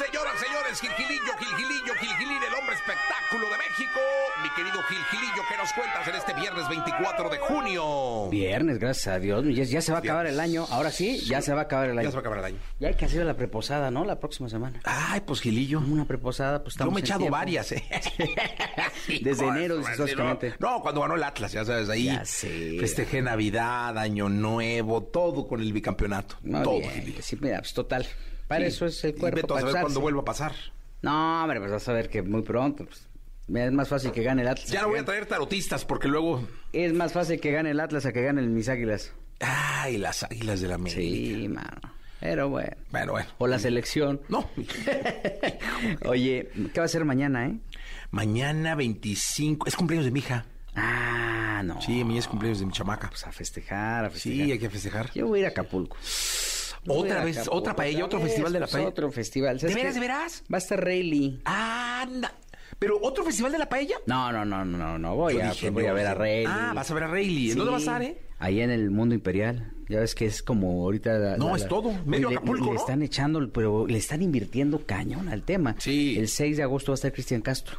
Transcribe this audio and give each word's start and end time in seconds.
Señoras, 0.00 0.32
señores, 0.40 0.80
Gilgilillo, 0.80 1.32
Gilgilillo, 1.38 1.94
Gilgilín, 2.00 2.42
el 2.42 2.54
hombre 2.54 2.74
espectáculo 2.74 3.50
de 3.50 3.58
México. 3.58 4.00
Mi 4.42 4.48
querido 4.56 4.82
Gilgilillo, 4.84 5.42
¿qué 5.46 5.56
nos 5.58 5.72
cuentas 5.74 6.08
en 6.08 6.14
este 6.14 6.32
viernes 6.32 6.68
24 6.70 7.28
de 7.28 7.36
junio? 7.36 8.28
Viernes, 8.30 8.78
gracias 8.78 9.08
a 9.08 9.18
Dios. 9.18 9.44
Ya, 9.54 9.64
ya 9.64 9.82
se 9.82 9.92
va 9.92 9.98
a 9.98 10.00
acabar 10.00 10.26
el 10.26 10.40
año. 10.40 10.66
Ahora 10.70 10.90
sí, 10.90 11.18
ya 11.26 11.42
se 11.42 11.52
va 11.52 11.60
a 11.60 11.64
acabar 11.64 11.90
el 11.90 11.98
año. 11.98 12.04
Ya 12.08 12.12
se 12.12 12.16
va 12.16 12.20
a 12.20 12.20
acabar 12.20 12.38
el 12.38 12.44
año. 12.46 12.56
Ya 12.78 12.88
hay 12.88 12.94
que 12.94 13.04
hacer 13.04 13.26
la 13.26 13.34
preposada, 13.36 13.90
¿no? 13.90 14.06
La 14.06 14.18
próxima 14.18 14.48
semana. 14.48 14.80
Ay, 14.84 15.20
pues 15.20 15.42
Gilillo. 15.42 15.80
Una 15.80 16.06
preposada, 16.06 16.62
pues 16.62 16.76
Yo 16.76 16.78
estamos 16.78 16.94
me 16.94 17.00
he 17.00 17.04
echado 17.04 17.18
tiempo. 17.18 17.36
varias, 17.36 17.72
¿eh? 17.72 17.84
Desde 19.20 19.42
de 19.44 19.48
enero, 19.50 19.82
básicamente. 19.82 20.54
No, 20.60 20.78
no, 20.78 20.82
cuando 20.82 21.02
ganó 21.02 21.16
el 21.16 21.22
Atlas, 21.24 21.52
ya 21.52 21.62
sabes, 21.66 21.90
ahí. 21.90 22.06
Ya 22.06 22.24
sé. 22.24 22.78
Festejé 22.80 23.20
Navidad, 23.20 23.98
Año 23.98 24.30
Nuevo, 24.30 25.02
todo 25.02 25.46
con 25.46 25.60
el 25.60 25.74
bicampeonato. 25.74 26.36
Todo, 26.64 26.78
bien, 26.78 26.90
Gilillo. 26.90 27.22
Sí, 27.22 27.36
mira, 27.38 27.58
pues 27.58 27.74
total. 27.74 28.06
Para 28.50 28.62
Sí. 28.62 28.66
eso 28.66 28.86
es 28.86 29.04
el 29.04 29.10
Y 29.10 29.12
cuerpo. 29.14 29.36
vete 29.36 29.54
a 29.54 29.60
saber 29.60 29.80
cuándo 29.82 30.00
vuelva 30.00 30.22
a 30.22 30.24
pasar. 30.24 30.52
No, 31.02 31.42
hombre, 31.44 31.60
pues 31.60 31.70
vas 31.70 31.88
a 31.88 31.92
ver 31.92 32.10
que 32.10 32.20
muy 32.20 32.42
pronto. 32.42 32.84
Pues, 32.84 33.06
es 33.54 33.72
más 33.72 33.88
fácil 33.88 34.10
que 34.10 34.24
gane 34.24 34.42
el 34.42 34.48
Atlas. 34.48 34.68
Ya 34.68 34.82
no 34.82 34.88
voy 34.88 34.98
a 34.98 35.04
traer 35.04 35.26
tarotistas 35.26 35.84
porque 35.84 36.08
luego. 36.08 36.44
Es 36.72 36.92
más 36.92 37.12
fácil 37.12 37.40
que 37.40 37.52
gane 37.52 37.70
el 37.70 37.78
Atlas 37.78 38.06
a 38.06 38.12
que 38.12 38.22
gane 38.22 38.40
el 38.40 38.48
mis 38.50 38.68
águilas. 38.68 39.12
Ay, 39.38 39.98
las 39.98 40.24
águilas 40.24 40.60
de 40.60 40.66
la 40.66 40.74
América. 40.74 41.00
Sí, 41.00 41.46
mano. 41.48 41.94
Pero 42.18 42.48
bueno. 42.48 42.76
Bueno, 42.90 43.12
bueno. 43.12 43.28
O 43.38 43.46
la 43.46 43.60
selección. 43.60 44.20
No. 44.28 44.50
Oye, 46.06 46.50
¿qué 46.74 46.80
va 46.80 46.86
a 46.86 46.88
ser 46.88 47.04
mañana, 47.04 47.46
eh? 47.46 47.56
Mañana 48.10 48.74
25. 48.74 49.68
Es 49.68 49.76
cumpleaños 49.76 50.04
de 50.06 50.10
mi 50.10 50.18
hija. 50.18 50.44
Ah, 50.74 51.62
no. 51.64 51.80
Sí, 51.80 52.02
mañana 52.02 52.18
es 52.18 52.26
cumpleaños 52.28 52.58
de 52.60 52.66
mi 52.66 52.72
chamaca. 52.72 53.08
Pues 53.10 53.24
a 53.26 53.32
festejar, 53.32 54.04
a 54.06 54.10
festejar. 54.10 54.44
Sí, 54.46 54.52
hay 54.52 54.58
que 54.58 54.68
festejar. 54.70 55.10
Yo 55.14 55.28
voy 55.28 55.38
a 55.38 55.42
ir 55.42 55.46
a 55.46 55.50
Acapulco. 55.50 55.96
Otra 56.86 57.24
vez, 57.24 57.36
Acapulco. 57.38 57.58
otra 57.58 57.76
paella, 57.76 58.04
otro 58.04 58.18
vez, 58.18 58.28
festival 58.28 58.52
de 58.52 58.60
la 58.60 58.66
pues, 58.66 58.72
paella. 58.72 58.88
Otro 58.88 59.12
festival. 59.12 59.54
¿De 59.56 59.60
¿Sabes 59.60 59.74
veras, 59.76 59.94
de 59.94 60.00
veras? 60.00 60.44
Va 60.52 60.56
a 60.56 60.58
estar 60.58 60.82
Rayleigh. 60.82 61.40
Anda. 61.44 62.32
¿Pero 62.78 62.98
otro 63.02 63.22
festival 63.24 63.52
de 63.52 63.58
la 63.58 63.68
paella? 63.68 63.96
No, 64.06 64.32
no, 64.32 64.44
no, 64.44 64.64
no, 64.64 64.98
no. 64.98 65.14
Voy, 65.16 65.34
Yo 65.34 65.42
a, 65.42 65.50
dije, 65.50 65.68
voy 65.70 65.84
a 65.86 65.92
ver 65.92 66.06
a. 66.06 66.14
Rayleigh. 66.14 66.46
Ah, 66.48 66.72
vas 66.74 66.90
a 66.90 66.94
ver 66.94 67.02
a 67.04 67.08
Rayleigh. 67.08 67.50
¿En 67.52 67.58
dónde 67.58 67.72
vas 67.72 67.80
a 67.82 67.84
estar, 67.98 68.02
eh? 68.02 68.18
Ahí 68.38 68.60
en 68.62 68.70
el 68.70 68.90
mundo 68.90 69.14
imperial. 69.14 69.72
Ya 69.90 70.00
ves 70.00 70.14
que 70.14 70.24
es 70.24 70.42
como 70.42 70.84
ahorita... 70.84 71.18
la- 71.18 71.36
No, 71.36 71.50
la- 71.50 71.56
es 71.56 71.62
la- 71.62 71.68
todo. 71.68 71.92
Medio 72.06 72.30
le- 72.30 72.36
Acapulco, 72.36 72.66
le, 72.66 72.70
¿no? 72.74 72.76
están 72.78 73.02
echando, 73.02 73.52
pero 73.52 73.86
le 73.86 73.98
están 73.98 74.22
invirtiendo 74.22 74.86
cañón 74.86 75.28
al 75.28 75.42
tema. 75.42 75.74
Sí. 75.78 76.16
El 76.18 76.28
6 76.28 76.56
de 76.56 76.62
agosto 76.62 76.92
va 76.92 76.94
a 76.94 76.96
estar 76.96 77.12
Cristian 77.12 77.42
Castro. 77.42 77.76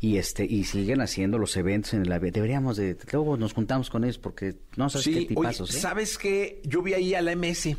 Y 0.00 0.18
este 0.18 0.44
y 0.44 0.64
siguen 0.64 1.00
haciendo 1.00 1.38
los 1.38 1.56
eventos 1.56 1.94
en 1.94 2.02
el 2.02 2.12
ave- 2.12 2.30
deberíamos 2.30 2.76
de 2.76 2.96
luego 3.12 3.36
nos 3.36 3.52
juntamos 3.52 3.88
con 3.90 4.04
ellos 4.04 4.18
porque 4.18 4.54
no 4.76 4.88
sabes 4.90 5.06
qué 5.06 5.12
Sí, 5.12 5.16
oye, 5.18 5.26
tipazos, 5.28 5.74
¿eh? 5.74 5.80
¿sabes 5.80 6.18
qué? 6.18 6.60
Yo 6.64 6.82
vi 6.82 6.92
ahí 6.94 7.14
a 7.14 7.22
la 7.22 7.32
MS. 7.34 7.76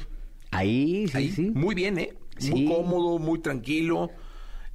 Ahí, 0.51 1.07
sí, 1.07 1.17
Ahí, 1.17 1.29
sí. 1.31 1.51
Muy 1.53 1.75
bien, 1.75 1.99
¿eh? 1.99 2.13
Muy 2.49 2.65
cómodo, 2.65 3.19
muy 3.19 3.39
tranquilo. 3.39 4.09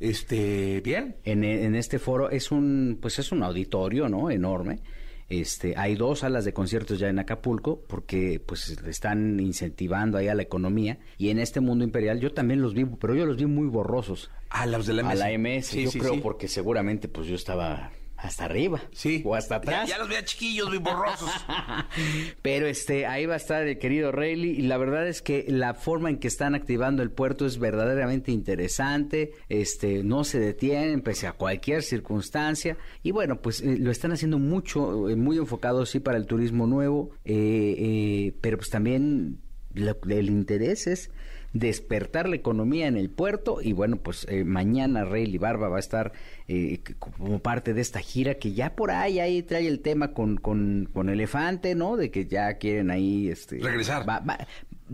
Este, 0.01 0.81
bien. 0.83 1.17
En, 1.25 1.45
en 1.45 1.75
este 1.75 1.99
foro 1.99 2.31
es 2.31 2.51
un 2.51 2.99
pues 3.01 3.19
es 3.19 3.33
un 3.33 3.43
auditorio 3.43 4.09
no 4.09 4.31
enorme 4.31 4.81
este 5.29 5.75
hay 5.79 5.95
dos 5.95 6.19
salas 6.19 6.45
de 6.45 6.53
conciertos 6.53 6.99
ya 6.99 7.09
en 7.09 7.19
Acapulco 7.19 7.81
porque 7.89 8.43
pues 8.45 8.69
están 8.87 9.41
incentivando 9.41 10.19
ahí 10.19 10.29
a 10.29 10.35
la 10.35 10.43
economía 10.43 10.99
y 11.17 11.31
en 11.31 11.39
este 11.39 11.61
mundo 11.61 11.85
imperial 11.85 12.21
yo 12.21 12.33
también 12.33 12.61
los 12.61 12.75
vi 12.75 12.85
pero 12.85 13.15
yo 13.15 13.25
los 13.25 13.37
vi 13.39 13.47
muy 13.47 13.69
borrosos 13.69 14.31
A 14.51 14.67
los 14.67 14.87
de 14.87 14.93
la 14.95 15.03
MS. 15.05 15.11
a 15.11 15.15
la 15.15 15.39
MS 15.39 15.67
Sí, 15.67 15.85
yo 15.85 15.91
sí, 15.91 15.99
creo 15.99 16.21
porque 16.21 16.49
seguramente 16.49 17.09
pues 17.09 17.27
yo 17.27 17.37
estaba 17.37 17.91
hasta 18.27 18.45
arriba 18.47 18.83
Sí. 18.93 19.23
o 19.25 19.35
hasta 19.35 19.57
atrás 19.57 19.89
ya 19.89 19.99
los 19.99 20.09
veía 20.09 20.25
chiquillos, 20.25 20.69
muy 20.69 20.79
borrosos. 20.79 21.31
pero 22.43 22.67
este 22.67 23.07
ahí 23.07 23.27
va 23.27 23.35
a 23.35 23.37
estar 23.37 23.67
el 23.67 23.79
querido 23.79 24.13
Rayleigh 24.13 24.59
y 24.59 24.63
la 24.63 24.77
verdad 24.79 25.07
es 25.09 25.23
que 25.23 25.45
la 25.49 25.75
forma 25.75 26.11
en 26.11 26.19
que 26.19 26.29
están 26.29 26.55
activando 26.55 27.03
el 27.03 27.11
puerto 27.11 27.47
es 27.47 27.59
verdaderamente 27.59 28.33
interesante, 28.33 29.33
este 29.49 30.03
no 30.03 30.25
se 30.25 30.39
detienen 30.41 31.01
pese 31.03 31.27
a 31.27 31.33
cualquier 31.33 31.83
circunstancia 31.83 32.77
y 33.03 33.11
bueno 33.11 33.41
pues 33.41 33.61
eh, 33.61 33.77
lo 33.79 33.91
están 33.91 34.13
haciendo 34.13 34.39
mucho, 34.39 35.09
eh, 35.09 35.17
muy 35.17 35.39
enfocado 35.39 35.87
sí 35.87 36.01
para 36.01 36.19
el 36.19 36.27
turismo 36.27 36.67
nuevo, 36.67 37.11
eh, 37.25 37.75
eh, 37.79 38.35
pero 38.41 38.57
pues 38.59 38.71
también 38.71 39.39
lo- 39.75 39.97
el 40.09 40.29
interés 40.29 40.87
es 40.87 41.11
despertar 41.55 42.29
la 42.29 42.37
economía 42.37 42.87
en 42.89 42.97
el 42.97 43.09
puerto 43.09 43.63
y 43.63 43.73
bueno 43.73 43.97
pues 43.97 44.27
eh, 44.29 44.45
mañana 44.45 45.05
Rayleigh 45.05 45.39
Barba 45.39 45.69
va 45.69 45.77
a 45.77 45.81
estar 45.81 46.13
eh, 46.49 46.81
como 46.99 47.39
parte 47.39 47.73
de 47.73 47.81
esta 47.81 48.01
gira 48.01 48.35
que 48.35 48.53
ya 48.53 48.75
por 48.75 48.91
ahí 48.91 49.21
ahí 49.21 49.43
trae 49.43 49.67
el 49.69 49.81
tema 49.81 50.13
con, 50.13 50.37
con, 50.37 50.89
con 50.93 51.09
Elefante 51.09 51.75
no 51.77 51.97
de 51.97 52.11
que 52.11 52.27
ya 52.27 52.55
quieren 52.59 52.91
ahí 52.91 53.29
este 53.29 53.59
Regresar. 53.61 54.07
va, 54.07 54.19
va, 54.19 54.37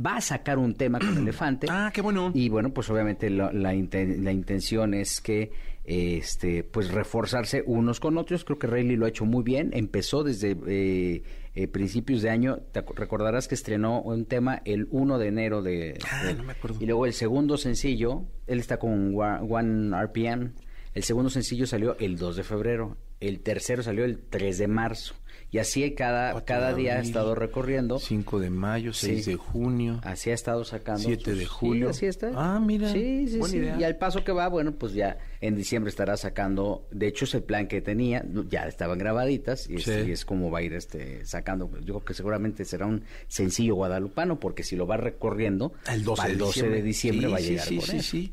va 0.06 0.16
a 0.16 0.20
sacar 0.20 0.58
un 0.58 0.74
tema 0.74 0.98
con 0.98 1.16
Elefante 1.22 1.66
Ah, 1.70 1.90
qué 1.94 2.02
bueno. 2.02 2.30
y 2.34 2.50
bueno 2.50 2.72
pues 2.74 2.90
obviamente 2.90 3.30
la, 3.30 3.50
inten- 3.74 4.18
la 4.22 4.30
intención 4.32 4.92
es 4.92 5.20
que 5.22 5.50
este 5.84 6.62
pues 6.62 6.90
reforzarse 6.90 7.62
unos 7.66 8.00
con 8.00 8.18
otros 8.18 8.44
creo 8.44 8.58
que 8.58 8.66
Rayleigh 8.66 8.96
lo 8.98 9.06
ha 9.06 9.08
hecho 9.08 9.24
muy 9.24 9.42
bien 9.42 9.70
empezó 9.72 10.22
desde 10.22 10.54
eh, 10.68 11.22
eh, 11.54 11.66
principios 11.68 12.22
de 12.22 12.30
año 12.30 12.58
te 12.72 12.80
recordarás 12.82 13.48
que 13.48 13.54
estrenó 13.54 14.00
un 14.02 14.24
tema 14.24 14.62
el 14.64 14.86
1 14.90 15.18
de 15.18 15.26
enero 15.26 15.62
de, 15.62 15.98
Ah, 16.10 16.24
de- 16.24 16.34
no 16.34 16.44
me 16.44 16.52
acuerdo. 16.52 16.78
y 16.80 16.86
luego 16.86 17.06
el 17.06 17.12
segundo 17.12 17.56
sencillo 17.56 18.24
él 18.46 18.58
está 18.60 18.78
con 18.78 19.14
One 19.16 19.96
RPM 20.04 20.52
el 20.94 21.02
segundo 21.04 21.30
sencillo 21.30 21.66
salió 21.66 21.96
el 21.98 22.16
2 22.16 22.36
de 22.36 22.42
febrero 22.44 22.96
el 23.20 23.40
tercero 23.40 23.82
salió 23.82 24.04
el 24.04 24.18
3 24.20 24.58
de 24.58 24.68
marzo 24.68 25.14
y 25.50 25.58
así 25.58 25.90
cada, 25.94 26.40
cada 26.44 26.72
día 26.74 26.96
ha 26.96 27.00
estado 27.00 27.34
recorriendo 27.34 27.98
5 27.98 28.38
de 28.40 28.50
mayo, 28.50 28.92
6 28.92 29.24
Sí. 29.24 29.30
de 29.32 29.36
junio. 29.36 30.00
Así 30.04 30.30
ha 30.30 30.34
estado 30.34 30.64
sacando. 30.64 31.00
7 31.02 31.34
de 31.34 31.46
julio. 31.46 31.92
Sí, 31.92 32.06
así 32.06 32.06
está. 32.06 32.30
Ah, 32.34 32.60
mira. 32.60 32.92
Sí, 32.92 33.26
sí, 33.28 33.38
Buena 33.38 33.52
sí. 33.52 33.56
idea. 33.58 33.76
Y 33.80 33.84
al 33.84 33.96
paso 33.96 34.22
que 34.24 34.32
va, 34.32 34.48
bueno, 34.48 34.72
pues 34.72 34.92
ya 34.92 35.18
en 35.40 35.56
diciembre 35.56 35.88
estará 35.90 36.16
sacando. 36.16 36.86
De 36.90 37.08
hecho, 37.08 37.24
es 37.24 37.34
el 37.34 37.42
plan 37.42 37.66
que 37.66 37.80
tenía. 37.80 38.24
Ya 38.48 38.66
estaban 38.68 38.98
grabaditas 38.98 39.64
y, 39.68 39.78
Sí. 39.78 39.90
este, 39.90 40.08
y 40.08 40.12
es 40.12 40.24
como 40.24 40.50
va 40.50 40.60
a 40.60 40.62
ir 40.62 40.74
este 40.74 41.24
sacando. 41.26 41.70
Yo 41.80 41.94
creo 41.94 42.04
que 42.04 42.14
seguramente 42.14 42.64
será 42.64 42.86
un 42.86 43.02
sencillo 43.28 43.74
guadalupano, 43.74 44.38
porque 44.38 44.62
si 44.62 44.76
lo 44.76 44.86
va 44.86 44.96
recorriendo, 44.98 45.72
El 45.90 46.04
12 46.04 46.16
para 46.16 46.28
de 46.28 46.32
el 46.34 46.38
12 46.38 46.50
diciembre. 46.52 46.76
de 46.78 46.82
diciembre 46.86 47.26
va 47.28 47.36
a 47.36 47.40
llegar 47.40 47.66
sí, 47.66 47.76
con 47.76 47.86
sí, 47.86 47.96
eso. 47.96 48.08
sí. 48.10 48.32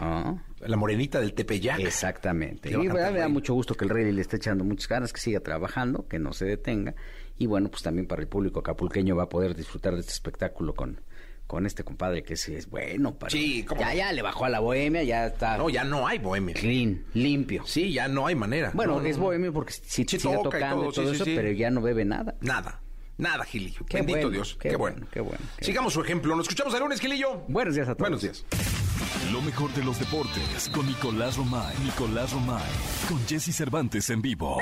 Ah, 0.00 0.36
La 0.66 0.76
morenita 0.76 1.20
del 1.20 1.34
Tepeyac. 1.34 1.80
Exactamente. 1.80 2.70
Y 2.70 2.76
me 2.76 2.88
da 3.00 3.28
mucho 3.28 3.54
gusto 3.54 3.74
que 3.74 3.84
el 3.84 3.90
Rey 3.90 4.10
le 4.12 4.20
esté 4.20 4.36
echando 4.36 4.64
muchas 4.64 4.88
ganas, 4.88 5.12
que 5.12 5.20
siga 5.20 5.40
trabajando, 5.40 6.06
que 6.08 6.18
no 6.18 6.32
se 6.32 6.44
detenga. 6.46 6.94
Y 7.36 7.46
bueno, 7.46 7.70
pues 7.70 7.82
también 7.82 8.06
para 8.06 8.22
el 8.22 8.28
público 8.28 8.60
acapulqueño 8.60 9.14
va 9.16 9.24
a 9.24 9.28
poder 9.28 9.54
disfrutar 9.54 9.94
de 9.94 10.00
este 10.00 10.12
espectáculo 10.12 10.74
con, 10.74 11.00
con 11.46 11.66
este 11.66 11.84
compadre 11.84 12.24
que 12.24 12.36
sí 12.36 12.54
es 12.54 12.68
bueno. 12.68 13.14
Para... 13.16 13.30
Sí, 13.30 13.62
cómo 13.64 13.80
Ya, 13.80 13.94
ya 13.94 14.12
le 14.12 14.22
bajó 14.22 14.46
a 14.46 14.48
la 14.48 14.58
bohemia, 14.58 15.04
ya 15.04 15.28
está 15.28 15.56
No, 15.56 15.68
ya 15.70 15.84
no 15.84 16.06
hay 16.08 16.18
bohemia. 16.18 16.54
clean, 16.54 17.04
limpio. 17.14 17.62
Sí, 17.64 17.92
ya 17.92 18.08
no 18.08 18.26
hay 18.26 18.34
manera. 18.34 18.72
Bueno, 18.74 18.94
No, 18.96 19.00
no, 19.02 19.06
es 19.06 19.16
no. 19.18 19.24
bohemio 19.24 19.52
porque 19.52 19.72
sí, 19.72 20.04
Sí 20.08 20.18
sigue 20.18 20.34
toca 20.34 20.40
y 20.40 20.42
tocando 20.60 20.76
todo, 20.82 20.90
y 20.90 20.94
todo 20.94 21.08
sí, 21.10 21.14
eso, 21.14 21.24
sí. 21.24 21.32
pero 21.36 21.52
ya 21.52 21.70
no 21.70 21.80
bebe 21.80 22.04
nada. 22.04 22.34
Nada. 22.40 22.80
Nada, 23.18 23.44
Gilillo. 23.44 23.84
Qué 23.88 23.96
Bendito 23.98 24.18
bueno, 24.18 24.30
Dios. 24.30 24.56
qué 24.60 24.70
Qué, 24.70 24.76
bueno, 24.76 24.96
bueno. 24.96 25.10
qué 25.12 25.20
bueno, 25.20 25.44
qué 25.58 25.64
Sigamos 25.64 25.92
su 25.92 26.00
ejemplo. 26.02 26.34
Nos 26.36 26.44
escuchamos 26.46 26.72
el 26.74 26.80
lunes, 26.80 27.00
Gilillo. 27.00 27.44
Buenos 27.48 27.74
días 27.74 27.88
a 27.88 27.94
todos. 27.94 28.00
Buenos 28.00 28.22
días. 28.22 28.44
Lo 29.32 29.42
mejor 29.42 29.72
de 29.74 29.84
los 29.84 29.98
deportes 29.98 30.70
con 30.72 30.86
Nicolás 30.86 31.36
Romay. 31.36 31.76
Nicolás 31.84 32.32
Romay. 32.32 32.62
Con 33.08 33.18
Jesse 33.26 33.54
Cervantes 33.54 34.08
en 34.10 34.22
vivo. 34.22 34.58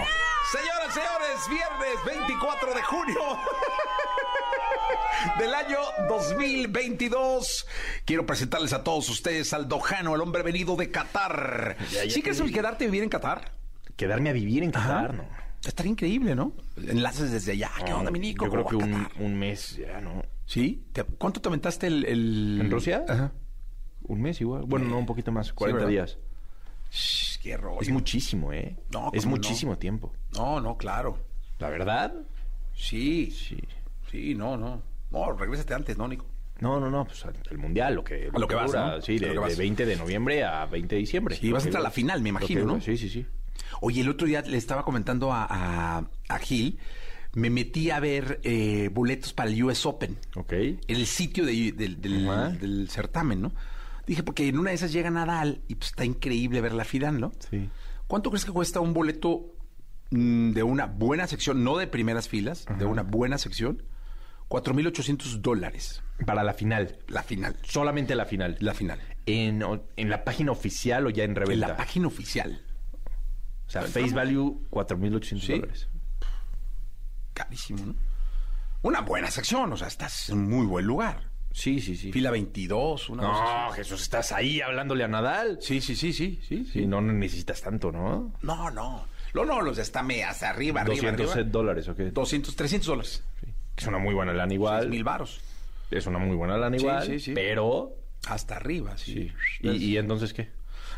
Señoras, 0.51 0.93
señores, 0.95 1.49
viernes 1.49 1.97
24 2.05 2.75
de 2.75 2.83
junio 2.83 3.21
del 5.39 5.55
año 5.55 5.79
2022. 6.09 7.67
Quiero 8.05 8.27
presentarles 8.27 8.73
a 8.73 8.83
todos 8.83 9.09
ustedes 9.09 9.53
al 9.53 9.69
Dojano, 9.69 10.15
el 10.17 10.21
hombre 10.21 10.43
venido 10.43 10.75
de 10.75 10.91
Qatar. 10.91 11.77
¿Sí 12.09 12.21
crees 12.23 12.41
el 12.41 12.53
quedarte 12.53 12.85
a 12.85 12.89
vivir 12.89 13.05
en 13.05 13.09
Qatar? 13.09 13.53
Quedarme 13.97 14.31
a 14.31 14.33
vivir 14.33 14.65
en 14.65 14.73
Qatar, 14.73 15.15
¿no? 15.15 15.25
Estaría 15.65 15.93
increíble, 15.93 16.35
¿no? 16.35 16.53
Enlaces 16.77 17.31
desde 17.31 17.53
allá. 17.53 17.71
¿Qué 17.85 17.93
onda, 17.93 18.11
mi 18.11 18.19
Nico? 18.21 18.47
Yo 18.47 18.51
creo 18.51 18.65
¿Cómo 18.65 18.79
que 19.09 19.23
un, 19.23 19.39
mes 19.39 19.77
ya, 19.77 20.01
¿no? 20.01 20.23
¿Sí? 20.45 20.87
¿Te- 20.93 21.05
¿Cuánto 21.05 21.41
te 21.41 21.49
aventaste 21.49 21.87
el, 21.89 22.05
el- 22.05 22.59
¿En 22.63 22.71
Rusia? 22.71 23.05
Ajá. 23.09 23.33
Un 24.09 24.23
mes 24.23 24.41
igual. 24.41 24.63
Bueno, 24.67 24.87
no, 24.89 24.99
un 24.99 25.07
poquito 25.07 25.33
más, 25.33 25.53
40 25.53 25.77
¿verdad? 25.85 25.91
días. 25.91 26.19
Shh, 26.91 27.39
qué 27.43 27.57
rollo. 27.57 27.81
Es 27.81 27.91
muchísimo, 27.91 28.53
¿eh? 28.53 28.77
No, 28.93 29.11
es 29.13 29.23
¿cómo 29.25 29.37
muchísimo 29.37 29.77
tiempo. 29.79 30.13
No, 30.35 30.61
no, 30.61 30.77
claro. 30.77 31.19
¿La 31.59 31.69
verdad? 31.71 32.15
Sí, 32.75 33.31
Sí. 33.31 33.59
sí, 34.11 34.35
no, 34.35 34.57
no. 34.57 34.83
No, 35.11 35.33
regrésate 35.33 35.75
antes, 35.75 35.97
¿no, 35.97 36.07
Nico? 36.09 36.27
No, 36.61 36.81
no, 36.81 36.91
no, 36.91 37.05
pues 37.05 37.25
el 37.51 37.59
mundial, 37.59 37.95
lo 37.95 38.03
que, 38.05 38.31
lo 38.35 38.49
que 38.49 38.55
vas, 38.55 38.73
¿no? 38.73 39.01
Sí, 39.03 39.19
de, 39.19 39.37
vas. 39.37 39.51
de 39.51 39.57
20 39.57 39.85
de 39.85 39.97
noviembre 39.97 40.43
a 40.43 40.65
20 40.67 40.95
de 40.95 41.01
diciembre. 41.01 41.37
Sí, 41.37 41.53
vas 41.53 41.65
a 41.65 41.67
entrar 41.67 41.81
a 41.83 41.85
la 41.85 41.91
final, 41.91 42.23
me 42.23 42.31
imagino, 42.31 42.65
¿no? 42.65 42.81
Sí, 42.81 42.97
sí, 42.97 43.09
sí. 43.11 43.27
Oye, 43.81 44.01
el 44.01 44.09
otro 44.09 44.27
día 44.27 44.41
le 44.43 44.57
estaba 44.57 44.83
comentando 44.85 45.33
a, 45.33 45.47
a, 45.49 46.05
a 46.29 46.39
Gil, 46.39 46.79
me 47.35 47.51
metí 47.51 47.91
a 47.91 48.01
ver 48.01 48.41
eh, 48.43 48.89
boletos 48.93 49.35
para 49.35 49.51
el 49.51 49.63
US 49.65 49.85
Open, 49.85 50.17
Ok. 50.35 50.53
el 50.89 51.07
sitio 51.07 51.45
de- 51.45 51.73
del, 51.73 52.01
del 52.01 52.89
certamen, 52.91 53.43
¿no? 53.43 53.53
Dije, 54.07 54.23
porque 54.23 54.49
en 54.49 54.59
una 54.59 54.71
de 54.71 54.77
esas 54.77 54.93
llega 54.93 55.11
Nadal 55.11 55.63
y 55.69 55.75
pues 55.75 55.91
está 55.91 56.05
increíble 56.05 56.61
ver 56.61 56.73
la 56.73 56.85
final, 56.85 57.19
¿no? 57.21 57.33
Sí. 57.51 57.69
¿Cuánto 58.07 58.31
crees 58.31 58.45
que 58.45 58.53
cuesta 58.53 58.79
un 58.81 58.93
boleto 58.95 59.53
mm, 60.11 60.53
de 60.53 60.63
una 60.63 60.87
buena 60.87 61.27
sección, 61.27 61.65
no 61.65 61.77
de 61.77 61.87
primeras 61.89 62.29
filas, 62.29 62.67
de 62.79 62.85
una 62.85 63.03
buena 63.03 63.37
sección? 63.39 63.83
4.800 64.49 65.41
dólares. 65.41 66.03
Para 66.25 66.45
la 66.45 66.55
final. 66.55 66.99
La 67.09 67.25
final. 67.25 67.57
Solamente 67.65 68.15
la 68.15 68.27
final. 68.27 68.57
La 68.61 68.75
final. 68.75 69.01
En, 69.27 69.61
en 69.97 70.09
la 70.09 70.23
página 70.25 70.53
oficial 70.53 71.05
o 71.07 71.11
ya 71.11 71.25
en 71.25 71.31
En 71.31 71.37
reventa. 71.37 71.67
la 71.69 71.77
página 71.77 72.07
oficial. 72.07 72.63
O 73.67 73.71
sea, 73.71 73.83
face 73.83 74.15
value 74.15 74.63
4.800 74.71 75.41
Sí. 75.41 75.53
dólares. 75.55 75.89
Carísimo, 77.35 77.85
¿no? 77.87 77.95
Una 78.83 79.01
buena 79.01 79.31
sección, 79.33 79.73
o 79.73 79.77
sea, 79.77 79.89
estás 79.89 80.31
en 80.31 80.49
muy 80.49 80.65
buen 80.65 80.87
lugar. 80.87 81.29
Sí, 81.57 81.81
sí, 81.81 81.97
sí. 81.97 82.13
Fila 82.13 82.31
22, 82.31 83.09
una 83.09 83.23
No. 83.23 83.71
Jesús, 83.73 84.03
estás 84.03 84.31
ahí 84.33 84.61
hablándole 84.61 85.05
a 85.05 85.09
Nadal. 85.09 85.57
Sí, 85.63 85.81
sí, 85.81 85.97
sí, 85.97 86.13
sí, 86.13 86.39
sí. 86.47 86.67
Sí, 86.71 86.87
no 86.87 87.01
necesitas 87.01 87.63
tanto, 87.63 87.91
¿no? 87.91 88.35
No, 88.43 88.71
no. 88.71 89.07
No, 89.33 89.45
no, 89.47 89.63
los 89.63 89.79
hasta 89.79 90.03
me 90.03 90.23
hasta 90.23 90.51
arriba, 90.51 90.83
arriba, 90.83 90.97
200 90.97 91.31
arriba. 91.33 91.49
dólares, 91.51 91.89
¿o 91.89 91.97
qué? 91.97 92.11
200, 92.11 92.55
300 92.55 92.87
dólares. 92.87 93.25
Sí. 93.43 93.47
Es 93.79 93.87
una 93.87 93.97
muy 93.99 94.13
buena 94.13 94.35
lana 94.35 94.53
igual. 94.53 94.91
mil 94.91 95.03
varos. 95.03 95.41
Es 95.91 96.07
una 96.07 96.19
muy 96.19 96.37
buena 96.37 96.59
lana 96.59 96.77
Sí, 96.79 96.85
igual. 96.85 97.07
sí, 97.07 97.21
sí. 97.21 97.33
Pero... 97.35 97.91
Hasta 98.29 98.57
arriba, 98.57 98.99
sí. 98.99 99.15
Sí. 99.15 99.33
¿Y, 99.63 99.71
y 99.93 99.97
entonces 99.97 100.35
qué? 100.35 100.51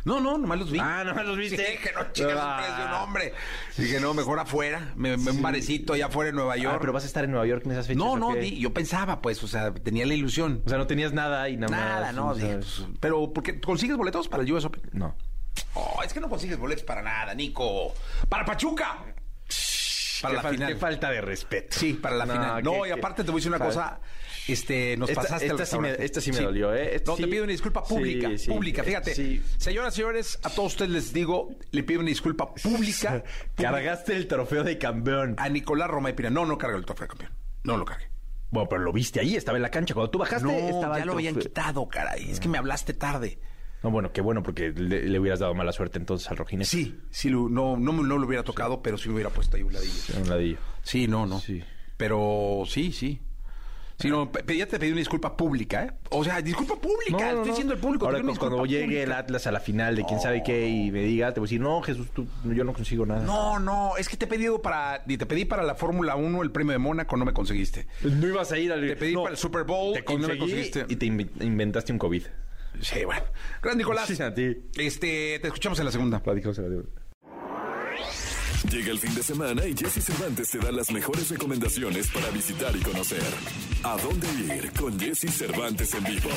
No, 0.05 0.21
no, 0.21 0.39
nomás 0.39 0.59
los 0.59 0.71
vi. 0.71 0.79
Ah, 0.81 1.03
nomás 1.05 1.25
los 1.27 1.37
viste. 1.37 1.57
Sí, 1.57 1.79
que 1.83 1.93
no 1.93 2.13
chingas 2.13 2.37
Ah. 2.41 2.57
un 2.59 2.65
precio, 2.65 2.89
no, 2.91 3.03
hombre. 3.05 3.35
Dije, 3.77 4.01
no, 4.01 4.15
mejor 4.15 4.39
afuera. 4.39 4.93
Me, 4.97 5.17
me- 5.17 5.31
un 5.33 5.43
barecito 5.43 5.93
allá 5.93 6.07
afuera 6.07 6.31
en 6.31 6.37
Nueva 6.37 6.57
York. 6.57 6.75
Ah, 6.77 6.81
pero 6.81 6.93
vas 6.93 7.05
a 7.05 7.07
estar 7.07 7.25
en 7.25 7.31
Nueva 7.31 7.47
York 7.47 7.63
en 7.67 7.73
esas 7.73 7.87
fechas. 7.87 7.99
no, 8.03 8.13
¿o 8.13 8.19
no, 8.19 8.35
di- 8.35 8.59
yo 8.59 8.73
pensaba, 8.73 9.21
pues, 9.21 9.43
o 9.43 9.49
sea, 9.49 9.73
tenía 9.75 10.07
la 10.07 10.15
ilusión. 10.15 10.63
O 10.65 10.69
sea, 10.69 10.79
no 10.79 10.87
tenías 10.87 11.13
nada 11.13 11.49
y 11.49 11.57
nada, 11.57 11.77
Nada, 11.77 12.01
más. 12.07 12.15
no, 12.15 12.29
o 12.29 12.35
sea, 12.35 12.45
dije, 12.45 12.57
pues, 12.59 12.83
pero 13.01 13.33
porque 13.33 13.61
consigues 13.61 13.97
boletos 13.97 14.29
para 14.29 14.43
el 14.43 14.53
US 14.53 14.65
Open. 14.65 14.83
No. 14.93 15.15
Oh, 15.75 16.01
es 16.05 16.13
que 16.13 16.21
no 16.21 16.29
consigues 16.29 16.59
boletos 16.59 16.85
para 16.85 17.03
nada, 17.03 17.35
Nico. 17.35 17.93
Para 18.29 18.45
Pachuca. 18.45 18.99
Para 20.21 20.31
Qué 20.33 20.37
la 20.37 20.43
fal- 20.43 20.51
final. 20.55 20.73
Qué 20.73 20.79
falta 20.79 21.11
de 21.11 21.21
respeto. 21.21 21.77
Sí, 21.79 21.93
para 21.95 22.17
la 22.17 22.27
No, 22.27 22.33
final. 22.33 22.57
qué- 22.57 22.63
No, 22.63 22.87
y 22.87 22.89
qué- 22.89 22.93
aparte 22.95 23.23
te 23.25 23.31
voy 23.31 23.39
a 23.39 23.41
decir 23.41 23.53
una 23.55 23.65
cosa. 23.65 24.01
Este, 24.53 24.97
nos 24.97 25.11
Esta- 25.11 25.23
pasaste 25.23 25.45
al 25.47 25.61
esta 25.61 25.67
sí 25.67 25.79
me- 25.79 25.91
esta 26.05 26.21
sí 26.21 26.33
me 26.33 26.41
dolió, 26.41 26.75
¿eh? 26.75 27.03
No, 27.07 27.15
te 27.17 27.25
sí- 27.25 27.29
pido 27.29 27.45
una 27.45 27.53
disculpa 27.53 27.85
pública, 27.85 28.29
Sí, 28.31 28.39
sí. 28.39 28.51
pública, 28.51 28.83
fíjate. 28.83 29.15
Sí. 29.15 29.43
Señoras 29.59 29.95
y 29.95 29.97
señores, 29.97 30.39
a 30.43 30.51
todos 30.51 30.73
ustedes 30.73 30.91
les 30.91 31.13
digo, 31.13 31.51
le 31.71 31.83
pido 31.83 32.01
una 32.01 32.09
disculpa 32.09 32.55
pública. 32.55 33.23
Cargaste 33.57 34.17
el 34.17 34.27
trofeo 34.27 34.65
de 34.65 34.79
campeón. 34.79 35.35
a 35.39 35.49
Nicolás 35.49 35.89
Roma 35.89 36.11
y 36.11 36.13
Pina. 36.15 36.31
No, 36.31 36.47
no 36.47 36.57
carga 36.59 36.77
el 36.77 36.85
trofeo 36.85 37.05
de 37.05 37.09
campeón. 37.09 37.33
No 37.65 37.77
lo 37.77 37.85
cargué. 37.85 38.09
Bueno, 38.51 38.69
pero 38.71 38.83
lo 38.83 38.93
viste 38.93 39.21
ahí, 39.21 39.37
estaba 39.37 39.59
en 39.59 39.63
la 39.63 39.71
cancha. 39.71 39.93
Cuando 39.93 40.11
tú 40.11 40.19
bajaste, 40.19 40.47
No, 40.47 40.53
estaba 40.53 40.97
ya 40.97 41.03
el 41.03 41.07
lo 41.09 41.13
habían 41.15 41.35
quitado, 41.37 41.87
caray. 41.89 42.31
Es 42.31 42.41
que 42.41 42.49
me 42.49 42.57
hablaste 42.57 42.95
tarde. 42.95 43.39
No, 43.83 43.91
bueno, 43.91 44.11
qué 44.13 44.23
bueno, 44.23 44.43
porque 44.43 44.71
le, 44.71 45.03
le 45.07 45.19
hubieras 45.21 45.39
dado 45.41 45.55
mala 45.55 45.71
suerte 45.73 45.99
entonces 45.99 46.29
al 46.31 46.37
Rojines. 46.39 46.67
Sí, 46.69 46.99
sí, 47.11 47.31
no, 47.31 47.49
no, 47.49 47.77
no 47.77 48.03
lo 48.19 48.27
hubiera 48.27 48.43
tocado, 48.43 48.83
pero 48.83 48.97
sí 48.97 49.09
me 49.09 49.15
hubiera 49.17 49.31
puesto 49.31 49.57
ahí 49.59 49.63
un 49.63 49.73
ladillo. 49.75 50.17
A 50.17 50.21
un 50.21 50.29
ladillo. 50.31 50.59
Sí, 50.83 51.07
no, 51.07 51.27
no. 51.27 51.39
Sí. 51.41 51.63
Pero 51.99 52.63
sí, 52.67 52.91
sí. 52.93 53.21
Sí, 53.99 54.09
no, 54.11 54.31
pe- 54.31 54.57
ya 54.57 54.67
te 54.67 54.79
pedí 54.79 54.91
una 54.93 55.01
disculpa 55.01 55.37
pública, 55.37 55.83
¿eh? 55.85 55.91
O 56.11 56.23
sea, 56.23 56.41
disculpa 56.41 56.77
pública. 56.77 57.31
Estoy 57.31 57.49
diciendo 57.49 57.75
el 57.75 57.81
público. 57.81 58.07
Ahora, 58.07 58.21
una 58.21 58.35
cuando 58.37 58.65
llegue 58.65 59.03
el. 59.03 59.11
Atlas 59.13 59.49
a 59.49 59.53
la 59.53 59.59
final 59.59 59.97
de 59.97 60.05
quién 60.05 60.21
sabe 60.21 60.43
qué 60.45 60.69
y 60.69 60.93
me 60.93 61.03
diga, 61.03 61.35
te 61.35 61.41
voy 61.41 61.47
a 61.47 61.49
decir, 61.49 61.61
no, 61.61 61.83
Jesús, 61.83 62.07
tú, 62.15 62.29
yo 62.45 62.63
no 62.63 62.73
consigo 62.73 63.05
nada. 63.07 63.25
No, 63.25 63.59
no, 63.59 63.97
es 63.97 64.09
que 64.09 64.17
te 64.17 64.27
he 64.27 64.29
pedido 64.29 64.63
para. 64.63 65.03
Te 65.05 65.27
pedí 65.27 65.45
para 65.45 65.65
la 65.65 65.75
Fórmula 65.75 66.15
1 66.15 66.43
el 66.43 66.53
premio 66.53 66.73
de 66.73 66.79
Mónaco, 66.79 67.17
no 67.17 67.25
me 67.25 67.33
conseguiste. 67.33 67.89
No 68.05 68.29
ibas 68.29 68.53
a 68.53 68.59
ir 68.59 68.73
al... 68.73 68.87
Te 68.87 68.95
pedí 68.95 69.15
para 69.17 69.31
el 69.31 69.37
Super 69.37 69.65
Bowl 69.65 69.93
Te 69.95 70.01
y 70.13 70.17
no 70.17 70.29
me 70.29 70.39
conseguiste. 70.39 70.87
y 70.89 70.95
te 70.95 71.07
inventaste 71.07 71.93
un 71.93 71.99
COVID. 71.99 72.23
Sí, 72.81 73.05
bueno. 73.05 73.25
Gran 73.61 73.79
Nicolás. 73.79 74.07
Sí, 74.07 74.23
a 74.23 74.33
ti. 74.33 74.57
Este, 74.77 75.41
te 75.41 75.49
escuchamos 75.49 75.77
en 75.81 75.87
la 75.87 75.91
segunda. 75.91 76.23
La 76.25 76.35
de- 76.35 76.83
Llega 78.65 78.91
el 78.91 78.99
fin 78.99 79.15
de 79.15 79.23
semana 79.23 79.67
y 79.67 79.75
Jesse 79.75 80.05
Cervantes 80.05 80.51
te 80.51 80.59
da 80.59 80.71
las 80.73 80.91
mejores 80.91 81.31
recomendaciones 81.31 82.09
para 82.09 82.29
visitar 82.31 82.77
y 82.77 82.81
conocer. 82.81 83.23
¿A 83.85 83.97
dónde 83.97 84.27
ir 84.55 84.73
con 84.73 84.99
Jesse 84.99 85.33
Cervantes 85.33 85.95
en 85.95 86.05
vivo? 86.05 86.29